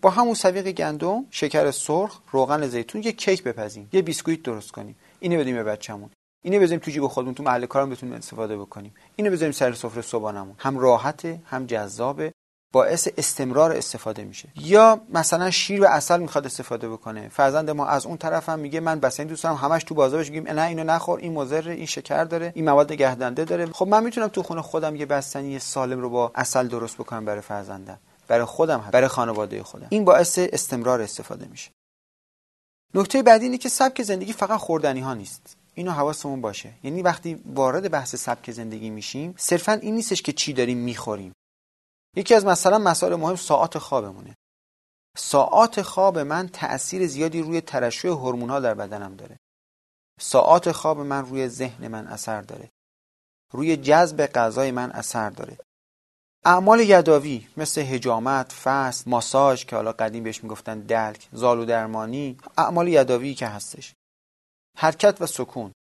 با 0.02 0.10
همون 0.10 0.34
سویق 0.34 0.72
گندم 0.72 1.26
شکر 1.32 1.72
سرخ 1.72 2.22
روغن 2.32 2.68
زیتون 2.68 3.04
یه 3.04 3.12
کیک 3.12 3.44
بپزیم. 3.44 3.90
یه 3.94 4.02
بیسکویت 4.02 4.44
درست 4.44 4.72
کنیم. 4.72 4.96
اینو 5.20 5.40
بدیم 5.40 5.56
به 5.56 5.64
بچه‌مون. 5.64 6.10
اینو 6.46 6.60
بذاریم 6.60 6.80
تو 6.80 6.92
جیب 6.92 7.08
خودمون 7.08 7.34
تو 7.34 7.44
محل 7.44 7.66
کارم 7.66 7.90
بتونیم 7.90 8.16
استفاده 8.16 8.58
بکنیم. 8.58 8.94
اینو 9.16 9.32
بذاریم 9.32 9.52
سر 9.52 9.74
سفره 9.74 10.02
صبحانمون 10.02 10.56
هم 10.58 10.80
راحته 10.80 11.42
هم 11.46 11.66
جذابه. 11.66 12.34
باعث 12.74 13.08
استمرار 13.18 13.72
استفاده 13.72 14.24
میشه. 14.24 14.50
یا 14.56 15.02
مثلا 15.14 15.52
شیر 15.52 15.84
و 15.84 15.86
اصل 15.86 16.20
می‌خواد 16.20 16.46
استفاده 16.46 16.90
بکنه. 16.90 17.30
فرزند 17.30 17.70
ما 17.70 17.86
از 17.86 18.06
اون 18.06 18.18
طرف 18.18 18.50
هم 18.50 18.60
میگه 18.60 18.80
من 18.80 19.00
بسنی 19.00 19.26
دوست 19.26 19.44
دارم 19.44 19.56
همش 19.56 19.84
تو 19.84 19.96
بازارش 19.96 20.30
میگیم 20.30 20.52
نه 20.52 20.62
اینو 20.62 20.84
نخور 20.84 21.20
این 21.20 21.34
مضر 21.34 21.70
این 21.70 21.86
شکر 21.86 22.24
داره 22.24 22.52
این 22.56 22.66
مواد 22.66 22.94
گهدنده 22.94 23.46
داره. 23.46 23.66
خب 23.66 23.88
من 23.88 24.04
می‌تونم 24.04 24.28
تو 24.28 24.44
خونه 24.44 24.62
خودم 24.62 24.96
یه 24.96 25.06
بستنی 25.06 25.60
سالم 25.60 26.00
رو 26.00 26.10
با 26.10 26.32
اصل 26.36 26.68
درست 26.68 26.98
بکنم 26.98 27.26
برای 27.26 27.42
فرزندم. 27.42 28.00
برای 28.28 28.46
خودم 28.46 28.90
برای 28.92 29.08
خانواده 29.08 29.64
خودم. 29.64 29.88
این 29.90 30.06
باعث 30.06 30.40
استمرار 30.40 31.02
استفاده 31.02 31.48
میشه. 31.48 31.72
نکته 32.94 33.24
بعدی 33.24 33.46
اینه 33.46 33.58
که 33.58 33.70
سبک 33.70 34.04
زندگی 34.04 34.34
فقط 34.34 34.60
خوردنی 34.60 35.00
ها 35.00 35.14
نیست. 35.14 35.58
اینو 35.76 35.92
حواسمون 35.92 36.42
باشه. 36.42 36.74
یعنی 36.84 37.02
وقتی 37.02 37.42
وارد 37.46 37.92
بحث 37.92 38.16
سبک 38.16 38.52
زندگی 38.52 38.90
میشیم 38.90 39.36
صرفا 39.38 39.72
این 39.72 39.96
نیستش 39.96 40.22
که 40.22 40.34
چی 40.34 40.54
داریم 40.54 40.78
می‌خوریم. 40.78 41.34
یکی 42.16 42.36
از 42.36 42.46
مثلا 42.46 42.78
مسائل 42.78 43.16
مهم 43.16 43.36
ساعات 43.36 43.78
خوابمونه. 43.78 44.36
ساعات 45.18 45.82
خواب 45.82 46.20
من 46.20 46.48
تأثیر 46.48 47.08
زیادی 47.08 47.42
روی 47.42 47.62
ترشح 47.62 48.10
ها 48.10 48.60
در 48.60 48.74
بدنم 48.74 49.16
داره. 49.16 49.40
ساعات 50.20 50.72
خواب 50.72 51.00
من 51.00 51.26
روی 51.26 51.48
ذهن 51.48 51.88
من 51.88 52.08
اثر 52.08 52.42
داره. 52.42 52.70
روی 53.54 53.78
جذب 53.78 54.26
غذای 54.26 54.72
من 54.72 54.92
اثر 54.92 55.30
داره. 55.30 55.58
اعمال 56.46 56.80
یداوی 56.80 57.48
مثل 57.58 57.82
هجامت، 57.82 58.52
فست، 58.52 59.08
ماساژ 59.08 59.66
که 59.66 59.76
حالا 59.76 59.92
قدیم 59.92 60.24
بهش 60.24 60.44
می‌گفتن 60.44 60.80
دلک، 60.80 61.28
زالو 61.32 61.66
درمانی، 61.66 62.38
اعمال 62.58 62.88
یداوی 62.88 63.34
که 63.34 63.48
هستش. 63.48 63.94
حرکت 64.76 65.22
و 65.22 65.26
سکون. 65.26 65.72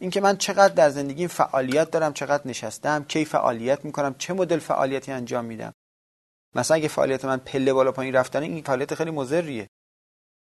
اینکه 0.00 0.20
من 0.20 0.36
چقدر 0.36 0.74
در 0.74 0.90
زندگی 0.90 1.28
فعالیت 1.28 1.90
دارم، 1.90 2.12
چقدر 2.12 2.48
نشستم، 2.48 3.04
کی 3.04 3.24
فعالیت 3.24 3.84
می‌کنم، 3.84 4.14
چه 4.18 4.32
مدل 4.32 4.58
فعالیتی 4.58 5.12
انجام 5.12 5.44
میدم. 5.44 5.72
مثلا 6.54 6.74
اگه 6.74 6.88
فعالیت 6.88 7.24
من 7.24 7.36
پله 7.36 7.72
بالا 7.72 7.92
پایین 7.92 8.14
رفتن 8.14 8.42
این 8.42 8.62
فعالیت 8.62 8.94
خیلی 8.94 9.10
مضریه. 9.10 9.68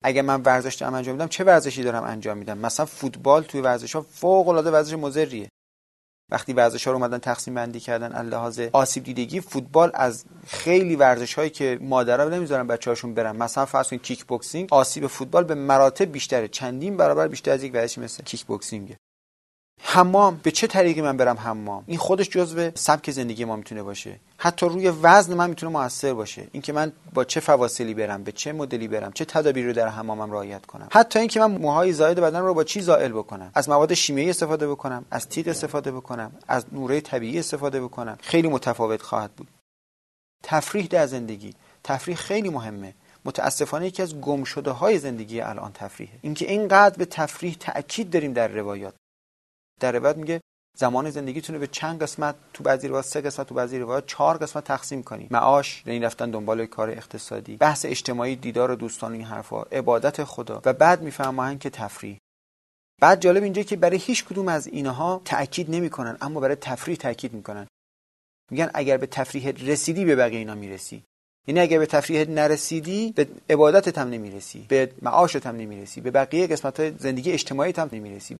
اگه 0.03 0.23
من 0.23 0.43
ورزش 0.43 0.75
دارم 0.75 0.95
انجام 0.95 1.15
میدم 1.15 1.29
چه 1.29 1.45
ورزشی 1.45 1.83
دارم 1.83 2.05
انجام 2.05 2.39
میدم 2.39 2.59
مثلا 2.59 2.87
فوتبال 2.87 3.43
توی 3.43 3.61
ورزش 3.61 3.97
ها 3.97 4.03
فوق 4.03 4.49
العاده 4.49 4.71
ورزش 4.71 4.93
مضریه 4.93 5.49
وقتی 6.31 6.53
ورزش 6.53 6.87
ها 6.87 6.93
رو 6.93 6.99
اومدن 6.99 7.19
تقسیم 7.19 7.55
بندی 7.55 7.81
کردن 7.81 8.23
لحاظ 8.23 8.61
آسیب 8.73 9.05
دیدگی 9.05 9.41
فوتبال 9.41 9.91
از 9.95 10.25
خیلی 10.47 10.97
ورزش 10.97 11.35
هایی 11.35 11.51
که 11.51 11.79
مادرها 11.83 12.29
نمی‌ذارن 12.29 12.67
بچه‌هاشون 12.67 13.15
برن. 13.15 13.37
مثلا 13.37 13.67
فرض 13.67 13.89
کنید 13.89 14.03
کیک 14.03 14.25
بوکسینگ 14.25 14.69
آسیب 14.71 15.07
فوتبال 15.07 15.45
به 15.45 15.55
مراتب 15.55 16.13
بیشتره. 16.13 16.49
چندین 16.49 16.97
برابر 16.97 17.29
بیشتر 17.29 17.51
از 17.51 17.63
یک 17.63 17.75
ورزشی 17.75 18.01
مثل 18.01 18.23
کیک 18.23 18.45
بوکسینگ 18.45 18.97
حمام 19.95 20.41
به 20.43 20.51
چه 20.51 20.67
طریقی 20.67 21.01
من 21.01 21.17
برم 21.17 21.37
حمام؟ 21.37 21.85
این 21.87 21.99
خودش 21.99 22.29
جزو 22.29 22.71
سبک 22.75 23.11
زندگی 23.11 23.45
ما 23.45 23.57
می‌تونه 23.57 23.83
باشه. 23.83 24.21
حتی 24.39 24.67
روی 24.67 24.89
وزن 24.89 25.35
من 25.35 25.51
می‌تونه 25.51 25.73
موثر 25.73 26.15
باشه. 26.15 26.49
اینکه 26.53 26.73
من 26.73 26.93
با 27.15 27.25
چه 27.25 27.41
فواصلی 27.41 27.95
برم 27.95 28.25
به 28.25 28.33
چه 28.33 28.53
مدلی 28.53 28.89
برم 28.89 29.13
چه 29.13 29.25
تدابیری 29.25 29.67
رو 29.67 29.73
در 29.73 29.89
حمامم 29.89 30.33
رعایت 30.33 30.67
کنم. 30.67 30.89
حتی 30.93 31.19
اینکه 31.19 31.41
من 31.41 31.51
موهای 31.51 31.93
زائد 31.93 32.21
بدن 32.21 32.41
رو 32.41 32.55
با 32.55 32.65
چی 32.65 32.81
زائل 32.81 33.13
بکنم؟ 33.13 33.51
از 33.55 33.69
مواد 33.69 33.95
شیمیایی 33.95 34.31
استفاده 34.31 34.69
بکنم 34.69 35.05
از 35.11 35.29
تیغ 35.29 35.49
استفاده 35.49 35.93
بکنم 35.93 36.33
از 36.49 36.65
نوره 36.73 37.01
طبیعی 37.01 37.39
استفاده 37.39 37.81
بکنم. 37.81 38.19
خیلی 38.21 38.49
متفاوت 38.49 39.03
خواهد 39.03 39.33
بود. 39.33 39.49
تفریح 40.43 40.87
در 40.87 41.07
زندگی. 41.07 41.55
تفریح 41.85 42.17
خیلی 42.17 42.49
مهمه. 42.49 42.95
متاسفانه 43.25 43.87
یکی 43.87 44.03
از 44.03 44.21
گمشده 44.21 44.71
های 44.71 44.99
زندگی 44.99 45.41
الان 45.41 45.73
تفریحه. 45.73 46.19
اینکه 46.23 46.51
اینقدر 46.51 46.97
به 46.99 47.05
تفریح 47.05 47.57
تاکید 47.61 48.11
داریم 48.11 48.33
در 48.33 48.49
روایات. 48.49 48.95
در 49.81 49.93
روایت 49.93 50.17
میگه 50.17 50.41
زمان 50.77 51.11
زندگیتون 51.11 51.55
رو 51.55 51.61
به 51.61 51.67
چند 51.67 52.03
قسمت 52.03 52.35
تو 52.53 52.65
بعضی 52.65 52.89
روایات 52.89 53.05
سه 53.05 53.21
قسمت 53.21 53.47
تو 53.47 53.55
بعضی 53.55 53.79
روایات 53.79 54.07
چهار 54.07 54.39
قسمت 54.39 54.65
تقسیم 54.65 55.03
کنید 55.03 55.33
معاش 55.33 55.83
یعنی 55.87 56.01
رفتن 56.01 56.31
دنبال 56.31 56.67
کار 56.67 56.91
اقتصادی 56.91 57.57
بحث 57.57 57.85
اجتماعی 57.85 58.37
دیدار 58.37 58.75
دوستان 58.75 59.13
این 59.13 59.25
حرفا 59.25 59.63
عبادت 59.63 60.25
خدا 60.25 60.63
و 60.65 60.73
بعد 60.73 61.03
می‌فهمن 61.03 61.59
که 61.59 61.71
تفریح. 61.71 62.19
بعد 63.01 63.21
جالب 63.21 63.43
اینجا 63.43 63.63
که 63.63 63.77
برای 63.77 63.99
هیچ 63.99 64.25
کدوم 64.25 64.49
از 64.49 64.67
اینها 64.67 65.23
تاکید 65.25 65.71
نمی‌کنن 65.71 66.17
اما 66.21 66.41
برای 66.41 66.57
تفریح 66.57 66.97
تاکید 66.97 67.33
می‌کنن. 67.33 67.67
میگن 68.51 68.71
اگر 68.75 68.97
به 68.97 69.07
تفریح 69.07 69.51
رسیدی 69.51 70.05
به 70.05 70.17
بقیه 70.17 70.39
اینا 70.39 70.55
می‌رسی. 70.55 71.03
یعنی 71.47 71.61
اگر 71.61 71.79
به 71.79 71.87
تفریح 71.87 72.29
نرسیدی 72.29 73.13
به 73.17 73.29
عبادتت 73.51 73.99
هم 73.99 74.09
نمی‌رسی 74.09 74.67
به 74.69 74.93
معاشت 75.03 75.47
هم 75.47 75.57
نمی‌رسی 75.57 76.01
به 76.01 76.11
بقیه 76.11 76.47
قسمت 76.47 76.81
های 76.81 76.93
زندگی 76.99 77.33
اجتماعی 77.33 77.73
هم 77.77 77.89
نمی‌رسی. 77.93 78.37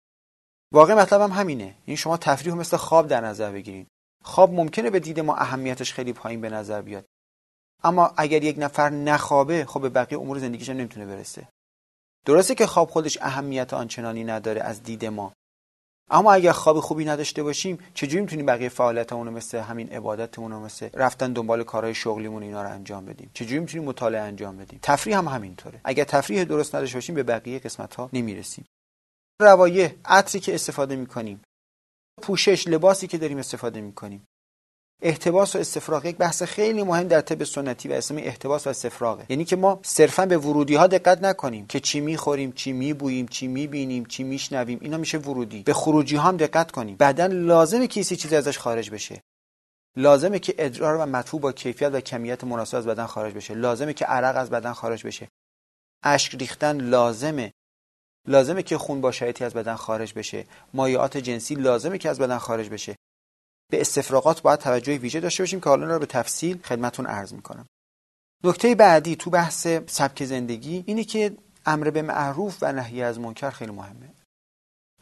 واقع 0.73 0.93
مطلب 0.93 1.21
هم 1.21 1.31
همینه. 1.31 1.63
این 1.63 1.73
یعنی 1.87 1.97
شما 1.97 2.17
تفریح 2.17 2.53
مثل 2.55 2.77
خواب 2.77 3.07
در 3.07 3.21
نظر 3.21 3.51
بگیرید 3.51 3.87
خواب 4.23 4.53
ممکنه 4.53 4.89
به 4.89 4.99
دید 4.99 5.19
ما 5.19 5.35
اهمیتش 5.35 5.93
خیلی 5.93 6.13
پایین 6.13 6.41
به 6.41 6.49
نظر 6.49 6.81
بیاد. 6.81 7.05
اما 7.83 8.13
اگر 8.17 8.43
یک 8.43 8.55
نفر 8.59 8.89
نخوابه 8.89 9.65
خب 9.65 9.81
به 9.81 9.89
بقیه 9.89 10.19
امور 10.19 10.39
زندگیش 10.39 10.69
هم 10.69 10.77
نمی‌تونه 10.77 11.05
برسه. 11.05 11.47
درسته 12.25 12.55
که 12.55 12.65
خواب 12.65 12.89
خودش 12.89 13.17
اهمیت 13.21 13.73
آنچنانی 13.73 14.23
نداره 14.23 14.61
از 14.61 14.83
دید 14.83 15.05
ما. 15.05 15.33
اما 16.09 16.33
اگر 16.33 16.51
خواب 16.51 16.79
خوبی 16.79 17.05
نداشته 17.05 17.43
باشیم 17.43 17.79
چجوری 17.93 18.21
می‌تونیم 18.21 18.45
بقیه 18.45 18.69
فعالیتمون 18.69 19.29
مثل 19.29 19.57
همین 19.57 19.89
عبادتمون 19.89 20.51
رو 20.51 20.59
مثل 20.59 20.89
رفتن 20.93 21.33
دنبال 21.33 21.63
کارهای 21.63 21.95
شغلیمون 21.95 22.43
اینا 22.43 22.63
رو 22.63 22.69
انجام 22.69 23.05
بدیم؟ 23.05 23.31
چجوری 23.33 23.59
می‌تونیم 23.59 23.87
مطالعه 23.87 24.21
انجام 24.21 24.57
بدیم؟ 24.57 24.79
تفریح 24.81 25.17
هم 25.17 25.27
همینطوره. 25.27 25.81
اگر 25.83 26.03
تفریح 26.03 26.43
درست 26.43 26.75
نداشته 26.75 26.97
باشیم 26.97 27.15
به 27.15 27.23
بقیه 27.23 27.59
قسمت 27.59 27.95
ها 27.95 28.09
نمی‌رسیم. 28.13 28.65
روایه 29.41 29.95
عطری 30.05 30.39
که 30.39 30.55
استفاده 30.55 30.95
می‌کنیم. 30.95 31.41
پوشش 32.21 32.67
لباسی 32.67 33.07
که 33.07 33.17
داریم 33.17 33.37
استفاده 33.37 33.81
می‌کنیم. 33.81 34.25
احتباس 35.01 35.55
و 35.55 35.59
استفراغ 35.59 36.05
یک 36.05 36.17
بحث 36.17 36.43
خیلی 36.43 36.83
مهم 36.83 37.07
در 37.07 37.21
طب 37.21 37.43
سنتی 37.43 37.89
و 37.89 37.93
اسمی 37.93 38.21
احتباس 38.21 38.67
و 38.67 38.69
استفراغه. 38.69 39.25
یعنی 39.29 39.45
که 39.45 39.55
ما 39.55 39.79
صرفا 39.83 40.25
به 40.25 40.37
ورودی 40.37 40.75
ها 40.75 40.87
دقت 40.87 41.21
نکنیم 41.21 41.67
که 41.67 41.79
چی 41.79 41.99
می‌خوریم 41.99 42.51
چی 42.51 42.73
میبوییم 42.73 43.27
چی 43.27 43.47
می‌بینیم 43.47 44.05
چی 44.05 44.23
میشنویم. 44.23 44.79
اینا 44.81 44.97
میشه 44.97 45.17
ورودی. 45.17 45.63
به 45.63 45.73
خروجی 45.73 46.15
ها 46.15 46.27
هم 46.27 46.37
دقت 46.37 46.71
کنیم. 46.71 46.95
بعدا 46.95 47.25
لازمه 47.25 47.87
که 47.87 48.03
چیزی 48.03 48.35
ازش 48.35 48.57
خارج 48.57 48.91
بشه. 48.91 49.21
لازمه 49.97 50.39
که 50.39 50.55
ادرار 50.57 50.95
و 50.95 51.05
مدفوع 51.05 51.41
با 51.41 51.51
کیفیت 51.51 51.93
و 51.93 51.99
کمیت 51.99 52.43
مناسب 52.43 52.77
از 52.77 52.87
بدن 52.87 53.05
خارج 53.05 53.33
بشه. 53.33 53.53
لازمه 53.53 53.93
که 53.93 54.05
عرق 54.05 54.37
از 54.37 54.49
بدن 54.49 54.73
خارج 54.73 55.07
بشه. 55.07 55.27
اشک 56.03 56.35
ریختن 56.35 56.81
لازمه. 56.81 57.51
لازمه 58.27 58.63
که 58.63 58.77
خون 58.77 59.01
با 59.01 59.11
شایعاتی 59.11 59.43
از 59.43 59.53
بدن 59.53 59.75
خارج 59.75 60.13
بشه. 60.13 60.45
مایعات 60.73 61.17
جنسی 61.17 61.55
لازمه 61.55 61.97
که 61.97 62.09
از 62.09 62.19
بدن 62.19 62.37
خارج 62.37 62.69
بشه. 62.69 62.95
به 63.71 63.81
استفراغات 63.81 64.41
باید 64.41 64.59
توجه 64.59 64.97
ویژه 64.97 65.19
داشته 65.19 65.43
باشیم 65.43 65.59
که 65.59 65.69
حالا 65.69 65.85
رو 65.85 65.99
به 65.99 66.05
تفصیل 66.05 66.61
خدمتون 66.63 67.05
عرض 67.05 67.33
می‌کنم. 67.33 67.65
نکته 68.43 68.75
بعدی 68.75 69.15
تو 69.15 69.29
بحث 69.29 69.67
سبک 69.87 70.25
زندگی 70.25 70.83
اینه 70.87 71.03
که 71.03 71.37
امر 71.65 71.89
به 71.89 72.01
معروف 72.01 72.57
و 72.61 72.73
نهی 72.73 73.01
از 73.01 73.19
منکر 73.19 73.49
خیلی 73.49 73.71
مهمه. 73.71 74.14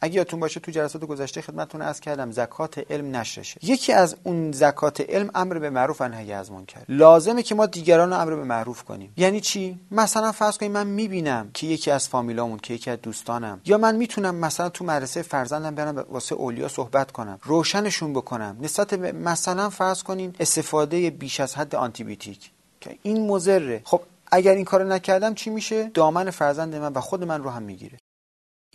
اگه 0.04 0.14
یادتون 0.14 0.40
باشه 0.40 0.60
تو 0.60 0.70
جلسات 0.70 1.04
گذشته 1.04 1.42
خدمتتون 1.42 1.82
عرض 1.82 2.00
کردم 2.00 2.30
زکات 2.30 2.90
علم 2.90 3.16
نشرشه 3.16 3.60
یکی 3.62 3.92
از 3.92 4.16
اون 4.24 4.52
زکات 4.52 5.00
علم 5.00 5.30
امر 5.34 5.58
به 5.58 5.70
معروف 5.70 6.00
و 6.00 6.08
نهی 6.08 6.32
از 6.32 6.52
منکر. 6.52 6.80
لازمه 6.88 7.42
که 7.42 7.54
ما 7.54 7.66
دیگران 7.66 8.10
رو 8.10 8.20
امر 8.20 8.34
به 8.34 8.44
معروف 8.44 8.82
کنیم. 8.82 9.12
یعنی 9.16 9.40
چی؟ 9.40 9.78
مثلا 9.90 10.32
فرض 10.32 10.58
کنیم 10.58 10.72
من 10.72 10.86
می‌بینم 10.86 11.50
که 11.54 11.66
یکی 11.66 11.90
از 11.90 12.08
فامیلامون 12.08 12.58
که 12.58 12.74
یکی 12.74 12.90
از 12.90 12.98
دوستانم 13.02 13.60
یا 13.64 13.78
من 13.78 13.96
می‌تونم 13.96 14.34
مثلا 14.34 14.68
تو 14.68 14.84
مدرسه 14.84 15.22
فرزندم 15.22 15.74
برم 15.74 16.04
واسه 16.10 16.34
اولیا 16.34 16.68
صحبت 16.68 17.10
کنم 17.10 17.38
روشنشون 17.42 18.12
بکنم. 18.12 18.56
نسبت 18.60 18.92
مثلا 19.14 19.70
فرض 19.70 20.02
کنین 20.02 20.34
استفاده 20.40 21.10
بیش 21.10 21.40
از 21.40 21.54
حد 21.54 21.74
آنتیبیوتیک. 21.74 22.50
که 22.80 22.98
این 23.02 23.26
مضره. 23.26 23.80
خب 23.84 24.00
اگر 24.32 24.54
این 24.54 24.64
کارو 24.64 24.88
نکردم 24.88 25.34
چی 25.34 25.50
میشه؟ 25.50 25.90
دامن 25.94 26.30
فرزند 26.30 26.74
من 26.74 26.92
و 26.92 27.00
خود 27.00 27.24
من 27.24 27.42
رو 27.42 27.50
هم 27.50 27.62
می‌گیره. 27.62 27.98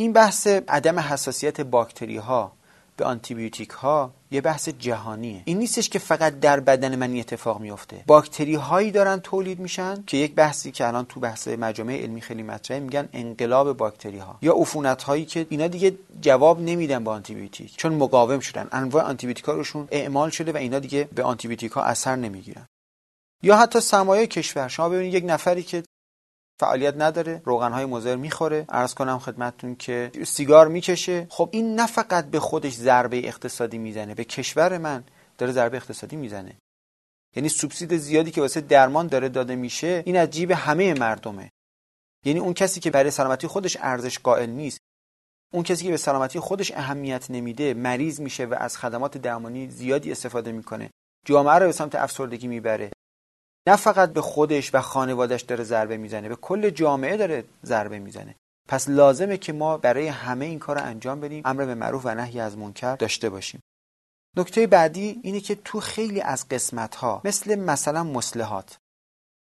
این 0.02 0.14
بحث 0.14 0.48
عدم 0.48 1.00
حساسیت 1.00 1.62
باکتری 1.62 2.18
ها 2.18 2.52
به 2.98 3.06
آنتیبیوتیک 3.06 3.70
ها 3.70 4.12
یه 4.32 4.42
بحث 4.42 4.70
جهانیه. 4.70 5.42
این 5.46 5.58
نیستش 5.58 5.90
که 5.90 6.00
فقط 6.00 6.40
در 6.40 6.60
بدن 6.60 6.96
من 6.96 7.18
اتفاق 7.18 7.60
میفته 7.60 8.04
باکتری 8.08 8.56
هایی 8.56 8.92
دارن 8.92 9.20
تولید 9.20 9.60
میشن 9.60 10.04
که 10.08 10.18
یک 10.18 10.36
بحثی 10.36 10.72
که 10.72 10.88
الان 10.88 11.06
تو 11.06 11.20
بحث 11.20 11.48
مجامع 11.48 11.94
علمی 11.94 12.22
خیلی 12.22 12.44
مطرحه 12.44 12.80
میگن 12.80 13.10
انقلاب 13.14 13.78
باکتری 13.78 14.18
ها 14.18 14.38
یا 14.42 14.54
عفونت 14.54 15.04
هایی 15.04 15.26
که 15.26 15.48
اینا 15.50 15.68
دیگه 15.68 15.96
جواب 16.22 16.62
نمیدن 16.62 17.04
با 17.04 17.14
آنتیبیوتیک 17.14 17.78
چون 17.78 17.94
مقاوم 17.94 18.40
شدن. 18.40 18.68
انواع 18.72 19.04
آنتیبیوتیک 19.04 19.46
ها 19.46 19.54
روشون 19.54 19.88
اعمال 19.92 20.30
شده 20.30 20.52
و 20.52 20.58
اینا 20.58 20.80
دیگه 20.80 21.08
به 21.16 21.24
آنتیبیوتیک 21.24 21.72
ها 21.72 21.84
اثر 21.84 22.16
نمی‌گیرن. 22.16 22.66
یا 23.44 23.58
حتی 23.58 23.80
سرمایه 23.80 24.28
کشور. 24.28 24.68
شما 24.68 24.90
ببینید 24.90 25.14
یک 25.14 25.24
نفری 25.28 25.64
که 25.64 25.84
فعالیت 26.60 26.94
نداره 26.98 27.42
روغن 27.46 27.72
های 27.72 27.86
مضر 27.86 28.16
می‌خوره. 28.16 28.66
عرض 28.70 28.94
کنم 28.94 29.20
خدمتتون 29.20 29.76
که 29.76 30.12
سیگار 30.28 30.68
می‌کشه. 30.68 31.28
خب 31.30 31.50
این 31.52 31.76
نه 31.76 31.88
فقط 31.88 32.26
به 32.26 32.40
خودش 32.40 32.74
ضربه 32.74 33.28
اقتصادی 33.28 33.78
می‌زنه 33.78 34.16
به 34.16 34.24
کشور 34.24 34.78
من 34.78 35.04
داره 35.38 35.52
ضربه 35.52 35.78
اقتصادی 35.78 36.16
می‌زنه. 36.16 36.58
یعنی 37.36 37.50
سوبسید 37.50 37.98
زیادی 37.98 38.32
که 38.32 38.42
واسه 38.42 38.62
درمان 38.62 39.08
داره 39.08 39.30
داده 39.30 39.56
میشه 39.56 40.04
این 40.06 40.18
از 40.18 40.30
جیب 40.30 40.52
همه 40.52 40.94
مردمه. 40.94 41.50
یعنی 42.26 42.40
اون 42.40 42.54
کسی 42.54 42.80
که 42.80 42.92
برای 42.92 43.12
سلامتی 43.12 43.48
خودش 43.48 43.78
ارزش 43.82 44.20
قائل 44.20 44.50
نیست 44.50 44.80
اون 45.54 45.64
کسی 45.64 45.86
که 45.86 45.92
به 45.92 45.98
سلامتی 45.98 46.40
خودش 46.40 46.72
اهمیت 46.72 47.32
نمیده 47.32 47.74
مریض 47.74 48.20
میشه 48.20 48.46
و 48.46 48.56
از 48.60 48.78
خدمات 48.78 49.18
درمانی 49.18 49.70
زیادی 49.70 50.12
استفاده 50.12 50.52
می‌کنه. 50.52 50.90
جامعه 51.26 51.56
رو 51.56 51.66
به 51.66 51.72
سمت 51.72 51.96
افسردگی 51.96 52.48
می‌بره. 52.48 52.92
نه 53.68 53.76
فقط 53.76 54.14
به 54.14 54.22
خودش 54.22 54.76
و 54.76 54.82
خانوادش 54.82 55.42
داره 55.42 55.64
ضربه 55.64 55.98
می‌زنه 55.98 56.30
به 56.30 56.36
کل 56.36 56.70
جامعه 56.70 57.18
داره 57.18 57.44
ضربه 57.66 58.00
می‌زنه. 58.00 58.36
پس 58.68 58.90
لازمه 58.90 59.38
که 59.38 59.54
ما 59.54 59.78
برای 59.78 60.08
همه 60.08 60.46
این 60.46 60.60
کار 60.60 60.80
رو 60.80 60.86
انجام 60.86 61.20
بدیم 61.20 61.42
امر 61.46 61.66
به 61.66 61.76
معروف 61.76 62.02
و 62.06 62.16
نهی 62.16 62.40
از 62.40 62.58
منکر 62.58 62.96
داشته 62.96 63.30
باشیم. 63.30 63.62
نکته 64.38 64.68
بعدی 64.68 65.20
اینه 65.24 65.40
که 65.40 65.56
تو 65.56 65.80
خیلی 65.80 66.22
از 66.22 66.48
قسمت 66.48 66.96
ها 66.96 67.22
مثل 67.26 67.56
مثلا 67.56 68.04
مسلحات 68.04 68.78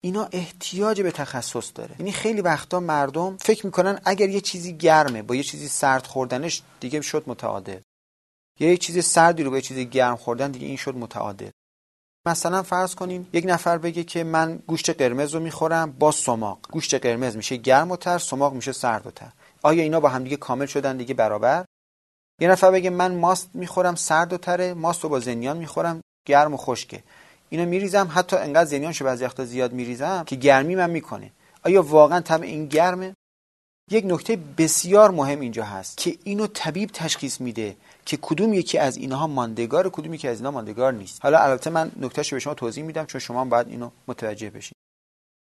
اینا 0.03 0.29
احتیاج 0.31 1.01
به 1.01 1.11
تخصص 1.11 1.71
داره. 1.75 1.95
یعنی 1.99 2.11
خیلی 2.11 2.41
وقتا 2.41 2.79
مردم 2.79 3.37
فکر 3.37 3.65
می‌کنن 3.65 3.99
اگر 4.05 4.29
یه 4.29 4.41
چیزی 4.41 4.73
گرمه 4.77 5.21
با 5.21 5.35
یه 5.35 5.43
چیزی 5.43 5.67
سرد 5.67 6.07
خوردنش 6.07 6.61
دیگه 6.79 7.01
شد 7.01 7.23
متعادل. 7.27 7.79
یا 8.59 8.69
یه 8.69 8.77
چیزی 8.77 9.01
سردی 9.01 9.43
رو 9.43 9.49
با 9.49 9.55
یه 9.55 9.61
چیزی 9.61 9.85
گرم 9.85 10.15
خوردن 10.15 10.51
دیگه 10.51 10.67
این 10.67 10.77
شد 10.77 10.95
متعادل. 10.95 11.49
مثلا 12.27 12.63
فرض 12.63 12.95
کنیم 12.95 13.27
یک 13.33 13.45
نفر 13.47 13.77
بگه 13.77 14.03
که 14.03 14.23
من 14.23 14.59
گوشت 14.67 14.89
قرمز 14.89 15.33
رو 15.33 15.39
می‌خورم 15.39 15.91
با 15.91 16.11
سماق. 16.11 16.59
گوشت 16.71 16.93
قرمز 16.93 17.35
میشه 17.35 17.55
گرم 17.55 17.91
و 17.91 17.95
تر 17.95 18.17
سماق 18.17 18.53
میشه 18.53 18.71
سرد 18.71 19.07
و 19.07 19.11
تر. 19.11 19.31
آیا 19.63 19.83
اینا 19.83 19.99
با 19.99 20.09
هم 20.09 20.23
دیگه 20.23 20.35
کامل 20.35 20.65
شدن 20.65 20.97
دیگه 20.97 21.13
برابر؟ 21.13 21.65
یه 22.41 22.47
نفر 22.47 22.71
بگه 22.71 22.89
من 22.89 23.15
ماست 23.15 23.49
می‌خورم 23.53 23.95
سرد 23.95 24.33
و 24.33 24.37
تره 24.37 24.73
ماست 24.73 25.03
رو 25.03 25.09
با 25.09 25.19
زنیان 25.19 25.57
می‌خورم 25.57 26.01
گرم 26.27 26.53
و 26.53 26.57
خشکه. 26.57 27.03
اینو 27.49 27.65
میریزم 27.65 28.11
حتی 28.13 28.35
انقدر 28.35 28.69
زنیانشو 28.69 29.05
بعضی 29.05 29.25
وقتا 29.25 29.45
زیاد 29.45 29.73
میریزم 29.73 30.23
که 30.23 30.35
گرمی 30.35 30.75
من 30.75 30.89
می‌کنه. 30.89 31.31
آیا 31.63 31.83
واقعا 31.83 32.19
طبع 32.19 32.45
این 32.45 32.65
گرمه؟ 32.65 33.15
یک 33.91 34.05
نکته 34.07 34.39
بسیار 34.57 35.11
مهم 35.11 35.39
اینجا 35.39 35.63
هست 35.63 35.97
که 35.97 36.17
اینو 36.23 36.47
طبیب 36.47 36.89
تشخیص 36.93 37.41
میده. 37.41 37.75
که 38.09 38.17
کدوم 38.17 38.53
یکی 38.53 38.77
از 38.77 38.97
اینها 38.97 39.27
ماندگار 39.27 39.89
کدوم 39.89 40.13
یکی 40.13 40.27
از 40.27 40.37
اینها 40.37 40.51
ماندگار 40.51 40.93
نیست. 40.93 41.19
حالا 41.23 41.39
البته 41.39 41.69
من 41.69 41.91
نکتهش 41.99 42.33
به 42.33 42.39
شما 42.39 42.53
توضیح 42.53 42.83
میدم 42.83 43.05
چون 43.05 43.21
شما 43.21 43.45
باید 43.45 43.67
اینو 43.67 43.89
متوجه 44.07 44.49
بشید 44.49 44.75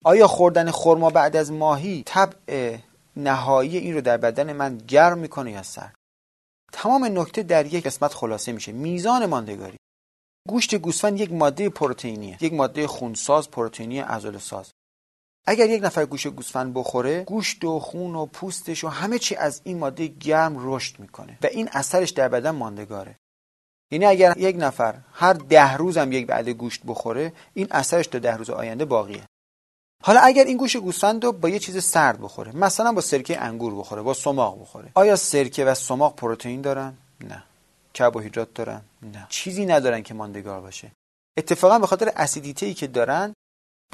آیا 0.05 0.27
خوردن 0.27 0.71
خرما 0.71 1.11
بعد 1.11 1.37
از 1.37 1.53
ماهی 1.53 2.03
طبع 2.07 2.77
نهایی 3.17 3.79
این 3.79 3.95
رو 3.95 4.01
در 4.01 4.17
بدن 4.17 4.53
من 4.53 4.79
گرم 4.79 5.19
می‌کنه 5.19 5.53
یا 5.53 5.63
سرد؟ 5.63 5.95
تمام 6.73 7.05
نکته 7.05 7.43
در 7.43 7.67
یک 7.67 7.87
قسمت 7.87 8.15
خلاصه 8.15 8.53
میشه. 8.53 8.73
میزان 8.73 9.27
ماندگاری. 9.27 9.77
گوشت 10.49 10.75
گوسفند 10.75 11.21
یک 11.21 11.33
ماده 11.33 11.69
پروتئینیه. 11.69 12.39
یک 12.41 12.53
ماده 12.53 12.87
خونساز 12.87 13.51
پروتئینی 13.51 14.01
عضله 14.01 14.39
ساز 14.39 14.71
اگر 15.47 15.71
یک 15.71 15.83
نفر 15.83 16.07
گوشت 16.07 16.29
گوسفند 16.29 16.75
بخوره 16.75 17.25
گوشت 17.25 17.65
و 17.65 17.81
خون 17.81 18.15
و 18.15 18.27
پوستش 18.27 18.85
و 18.85 18.89
همه 18.89 19.19
چی 19.19 19.37
از 19.37 19.61
این 19.65 19.79
ماده 19.79 20.07
گرم 20.07 20.55
رشد 20.59 21.01
می‌کنه 21.01 21.39
و 21.43 21.47
این 21.47 21.69
اثرش 21.73 22.11
در 22.11 22.29
بدن 22.29 22.51
ماندگاره. 22.51 23.17
یعنی 23.91 24.05
اگر 24.05 24.35
یک 24.39 24.57
نفر 24.59 24.95
هر 25.13 25.33
ده 25.33 25.77
روز 25.77 25.97
هم 25.97 26.13
یک 26.13 26.27
بعد 26.27 26.49
گوشت 26.49 26.83
بخوره 26.87 27.33
این 27.55 27.67
اثرش 27.71 28.07
تا 28.07 28.19
ده 28.19 28.37
روز 28.37 28.51
آینده 28.51 28.85
باقیه. 28.85 29.23
حالا 30.03 30.21
اگر 30.21 30.45
این 30.45 30.57
گوشت 30.57 30.77
گوسفند 30.77 31.25
رو 31.25 31.33
با 31.33 31.49
یه 31.49 31.59
چیز 31.59 31.85
سرد 31.85 32.21
بخوره 32.21 32.57
مثلا 32.57 32.93
با 32.93 33.01
سرکه 33.01 33.41
انگور 33.41 33.75
بخوره 33.75 34.03
با 34.03 34.15
سماق 34.15 34.61
بخوره 34.61 34.91
آیا 34.95 35.17
سرکه 35.17 35.65
و 35.65 35.75
سماق 35.75 36.17
پروتئین 36.17 36.61
دارن؟ 36.61 36.95
نه. 37.21 37.43
کربوهیدرات 37.95 38.55
دارن؟ 38.55 38.81
نه. 39.03 39.27
چیزی 39.29 39.67
ندارن 39.67 40.03
که 40.03 40.15
ماندگار 40.15 40.61
باشه. 40.61 40.93
اتفاقا 41.37 41.79
به 41.79 41.87
خاطر 41.87 42.13
اسیدیته 42.17 42.75
که 42.75 42.87
دارن 42.87 43.35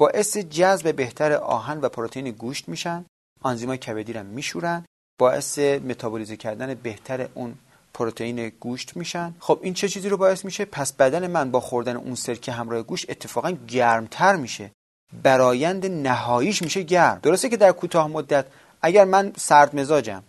باعث 0.01 0.37
جذب 0.37 0.95
بهتر 0.95 1.33
آهن 1.33 1.79
و 1.81 1.89
پروتئین 1.89 2.31
گوشت 2.31 2.69
میشن. 2.69 3.05
آنزیمای 3.41 3.77
کبدی 3.77 4.13
رو 4.13 4.23
میشورن. 4.23 4.85
باعث 5.19 5.59
متابولیزه 5.59 6.37
کردن 6.37 6.73
بهتر 6.73 7.27
اون 7.33 7.55
پروتئین 7.93 8.49
گوشت 8.49 8.97
میشن. 8.97 9.35
خب 9.39 9.59
این 9.61 9.73
چه 9.73 9.87
چیزی 9.87 10.09
رو 10.09 10.17
باعث 10.17 10.45
میشه؟ 10.45 10.65
پس 10.65 10.93
بدن 10.93 11.27
من 11.27 11.51
با 11.51 11.59
خوردن 11.59 11.95
اون 11.95 12.15
سرکه 12.15 12.51
همراه 12.51 12.83
گوشت 12.83 13.09
اتفاقا 13.09 13.51
گرمتر 13.67 14.35
میشه. 14.35 14.71
برایند 15.23 15.85
نهاییش 15.85 16.61
میشه 16.61 16.81
گرم. 16.81 17.19
درسته 17.23 17.49
که 17.49 17.57
در 17.57 17.71
کوتاه 17.71 18.07
مدت 18.07 18.45
اگر 18.81 19.05
من 19.05 19.33
سرد 19.37 19.75
مزاجم 19.75 20.23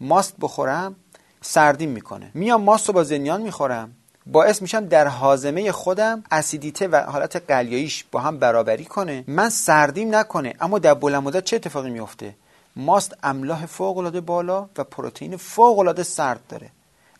ماست 0.00 0.34
بخورم 0.40 0.96
سردیم 1.40 1.90
می‌کنه. 1.90 2.30
میام 2.34 2.62
ماست 2.62 2.88
رو 2.88 2.94
با 2.94 3.04
زنیان 3.04 3.42
می‌خورم. 3.42 3.96
باعث 4.26 4.62
میشم 4.62 4.86
در 4.86 5.08
حازمه 5.08 5.72
خودم 5.72 6.24
اسیدیته 6.30 6.88
و 6.88 6.96
حالت 6.96 7.36
قلیاییش 7.36 8.04
با 8.12 8.20
هم 8.20 8.38
برابری 8.38 8.84
کنه. 8.84 9.24
من 9.26 9.48
سردیم 9.48 10.14
نکنه 10.14 10.54
اما 10.60 10.78
در 10.78 10.94
بلند 10.94 11.22
مدت 11.22 11.44
چه 11.44 11.56
اتفاقی 11.56 11.90
میفته؟ 11.90 12.34
ماست 12.76 13.16
املاح 13.22 13.66
فوق 13.66 13.98
العاده 13.98 14.20
بالا 14.20 14.68
و 14.78 14.84
پروتئین 14.84 15.36
فوق 15.36 15.78
العاده 15.78 16.02
سرد 16.02 16.40
داره. 16.48 16.70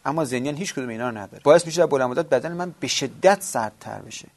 اما 0.05 0.25
زنیان 0.25 0.55
هیچ 0.55 0.75
کدوم 0.75 0.89
اینا 0.89 1.11
رو 1.11 1.19
نداره. 1.19 1.43
باعث 1.45 1.67
میشه 1.67 1.81
در 1.81 1.87
بلند 1.87 2.11
مدت 2.11 2.27
بدن 2.27 2.53
من 2.53 2.75
به 2.81 2.87
شدت 2.87 3.43
سردتر 3.43 3.99
بشه. 3.99 4.29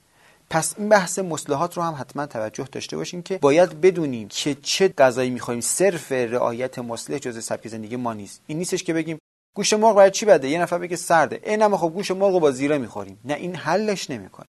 پس 0.50 0.76
این 0.78 0.90
بحث 0.90 1.20
مصلحات 1.20 1.78
رو 1.78 1.84
هم 1.84 1.96
حتما 2.00 2.26
توجه 2.26 2.68
داشته 2.72 2.98
باشیم 2.98 3.22
که 3.22 3.38
باید 3.38 3.82
بدونیم 3.82 4.28
که 4.28 4.56
چه 4.62 4.88
غذایی 4.88 5.30
می‌خوایم. 5.30 5.62
صرف 5.62 6.12
رعایت 6.12 6.80
مصلح 6.80 7.18
جز 7.18 7.44
سبک 7.44 7.68
زندگی 7.68 7.96
ما 7.96 8.14
نیست. 8.14 8.42
این 8.48 8.58
نیستش 8.58 8.84
که 8.84 8.94
بگیم 8.94 9.20
گوش 9.60 9.74
مرغ 9.74 9.96
برای 9.96 10.12
چی 10.12 10.26
بده؟ 10.26 10.50
یه 10.50 10.62
نفر 10.62 10.78
بگه 10.78 10.96
سرده. 10.96 11.40
اینم 11.44 11.78
خب 11.78 11.90
گوش 11.90 12.12
مرغ 12.12 12.34
رو 12.34 12.40
با 12.40 12.52
زیره 12.52 12.78
می‌خوریم. 12.78 13.20
نه 13.26 13.34
این 13.34 13.56
حلش 13.56 14.10
نمی‌کنه. 14.10 14.46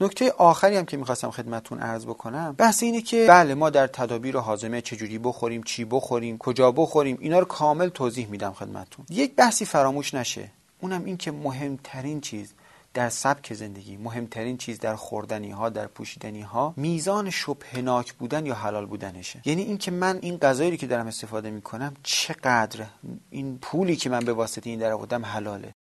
نکته 0.00 0.30
آخری 0.30 0.76
هم 0.76 0.84
که 0.84 0.96
می‌خواستم 0.96 1.30
خدمتتون 1.30 1.78
عرض 1.78 2.06
بکنم 2.06 2.54
بحث 2.58 2.82
اینه 2.82 3.02
که 3.02 3.26
بله 3.28 3.54
ما 3.54 3.70
در 3.70 3.86
تدابیر 3.86 4.36
حازمه 4.36 4.80
چجوری 4.80 5.18
بخوریم 5.18 5.62
چی 5.62 5.84
بخوریم 5.84 6.38
کجا 6.38 6.72
بخوریم 6.72 7.18
اینا 7.20 7.38
رو 7.38 7.44
کامل 7.44 7.88
توضیح 7.88 8.28
میدم 8.28 8.52
خدمتتون 8.52 9.06
یک 9.10 9.34
بحثی 9.36 9.64
فراموش 9.64 10.14
نشه. 10.14 10.50
اونم 10.80 11.04
این 11.04 11.16
که 11.16 11.30
مهمترین 11.30 12.20
چیز 12.20 12.52
در 12.98 13.08
سبک 13.08 13.54
زندگی 13.54 13.96
مهمترین 13.96 14.56
چیز 14.56 14.78
در 14.78 14.96
خوردنی 14.96 15.50
ها 15.50 15.68
در 15.68 15.86
پوشیدنی 15.86 16.40
ها 16.40 16.74
میزان 16.76 17.30
شبهناک 17.30 18.12
بودن 18.14 18.46
یا 18.46 18.54
حلال 18.54 18.86
بودنشه. 18.86 19.42
یعنی 19.44 19.62
اینکه 19.62 19.90
من 19.90 20.18
این 20.22 20.36
غذایی 20.36 20.76
که 20.76 20.86
دارم 20.86 21.06
استفاده 21.06 21.50
می‌کنم 21.50 21.94
چقدر 22.02 22.86
این 23.30 23.58
پولی 23.58 23.96
که 23.96 24.10
من 24.10 24.24
به 24.24 24.32
واسطه 24.32 24.70
این 24.70 24.78
در 24.78 24.92
آوردم 24.92 25.24
حلاله. 25.24 25.74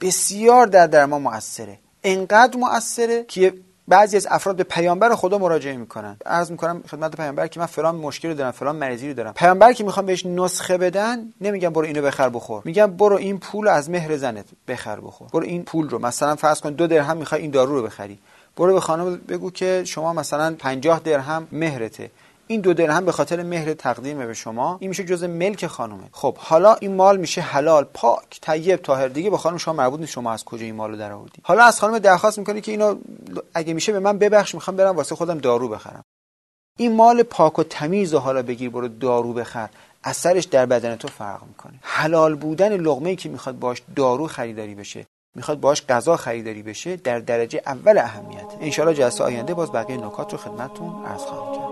بسیار 0.00 0.66
در 0.66 0.86
در 0.86 1.06
ما 1.06 1.18
مؤثره. 1.18 1.78
انقدر 2.04 2.58
مؤثره 2.58 3.24
که 3.24 3.54
بعضی 3.90 4.16
از 4.16 4.26
افراد 4.30 4.56
به 4.56 4.64
پیامبر 4.64 5.14
خدا 5.14 5.38
مراجعه 5.38 5.76
می‌کنن. 5.76 6.16
عرض 6.26 6.50
می‌کنم 6.50 6.82
خدمت 6.90 7.16
پیامبر 7.16 7.46
که 7.46 7.60
من 7.60 7.66
فلان 7.66 7.96
مشکلی 7.96 8.34
دارم 8.34 8.50
فلان 8.50 8.76
مریضی 8.76 9.08
رو 9.08 9.14
دارم. 9.14 9.32
پیامبر 9.32 9.72
که 9.72 9.84
می‌خوام 9.84 10.06
بهش 10.06 10.26
نسخه 10.26 10.78
بدن 10.78 11.32
نمیگم 11.40 11.70
برو 11.70 11.86
اینو 11.86 12.02
بخر 12.02 12.28
بخور. 12.28 12.62
میگم 12.64 12.86
برو 12.86 13.16
این 13.16 13.38
پول 13.38 13.68
از 13.68 13.90
مهر 13.90 14.16
زنت 14.16 14.44
بخر 14.68 15.00
بخور. 15.00 15.28
برو 15.32 15.44
این 15.44 15.62
پول 15.62 15.88
رو 15.88 15.98
مثلا 15.98 16.36
فرض 16.36 16.60
کن 16.60 16.70
دو 16.70 16.86
درهم 16.86 17.16
می‌خوای 17.16 17.42
این 17.42 17.50
دارو 17.50 17.74
رو 17.76 17.82
بخری. 17.82 18.18
برو 18.56 18.72
به 18.74 18.80
خانم 18.80 19.16
بگو 19.16 19.50
که 19.50 19.82
شما 19.86 20.12
مثلا 20.12 20.54
50 20.58 21.00
درهم 21.00 21.48
مهرته. 21.52 22.10
این 22.50 22.60
دو 22.60 22.74
درهم 22.74 23.04
به 23.04 23.12
خاطر 23.12 23.42
مهر 23.42 23.74
تقدیم 23.74 24.26
به 24.26 24.34
شما 24.34 24.76
این 24.80 24.88
میشه 24.88 25.04
جزء 25.04 25.26
ملک 25.26 25.66
خانومه. 25.66 26.04
خب 26.12 26.36
حالا 26.36 26.74
این 26.74 26.96
مال 26.96 27.16
میشه 27.16 27.40
حلال 27.40 27.84
پاک 27.84 28.40
طیب 28.40 28.76
طاهر. 28.76 29.08
دیگه 29.08 29.30
به 29.30 29.38
خانم 29.38 29.56
شما 29.56 29.74
مربوط 29.74 30.00
نیست 30.00 30.12
شما 30.12 30.32
از 30.32 30.44
کجا 30.44 30.64
این 30.64 30.74
مالو 30.74 30.96
در 30.96 31.12
آوردی 31.12 31.40
حالا 31.42 31.64
از 31.64 31.80
خانم 31.80 31.98
درخواست 31.98 32.38
می‌کنی 32.38 32.60
که 32.60 32.72
اینو 32.72 32.96
اگه 33.54 33.74
میشه 33.74 33.92
به 33.92 33.98
من 33.98 34.18
ببخش 34.18 34.54
می‌خوام 34.54 34.76
برم 34.76 34.96
واسه 34.96 35.14
خودم 35.14 35.38
دارو 35.38 35.68
بخرم. 35.68 36.02
این 36.78 36.96
مال 36.96 37.22
پاک 37.22 37.58
و 37.58 37.62
تمیز 37.62 38.14
و 38.14 38.18
حالا 38.18 38.42
بگیر 38.42 38.70
برو 38.70 38.88
دارو 38.88 39.32
بخر. 39.32 39.68
اثرش 40.04 40.44
در 40.44 40.66
بدن 40.66 40.96
تو 40.96 41.08
فرق 41.08 41.42
می‌کنه. 41.42 41.74
حلال 41.82 42.34
بودن 42.34 42.76
لقمه 42.76 43.10
ای 43.10 43.16
که 43.16 43.28
می‌خواد 43.28 43.58
باش 43.58 43.82
دارو 43.96 44.26
خریداری 44.26 44.74
بشه 44.74 45.06
می‌خواد 45.36 45.60
باش 45.60 45.86
غذا 45.86 46.16
خریداری 46.16 46.62
بشه 46.62 46.96
در 46.96 47.18
درجه 47.18 47.62
اول 47.66 47.98
اهمیت 47.98 48.46
انشالله 48.60 48.94
جلسه 48.94 49.24
آینده 49.24 49.54
باز 49.54 49.72
بقیه 49.72 49.96
نکات 49.96 50.32
رو 50.32 50.38
خدمتتون 50.38 51.04
عرض 51.06 51.20
خواهم 51.20 51.54
کرد. 51.54 51.69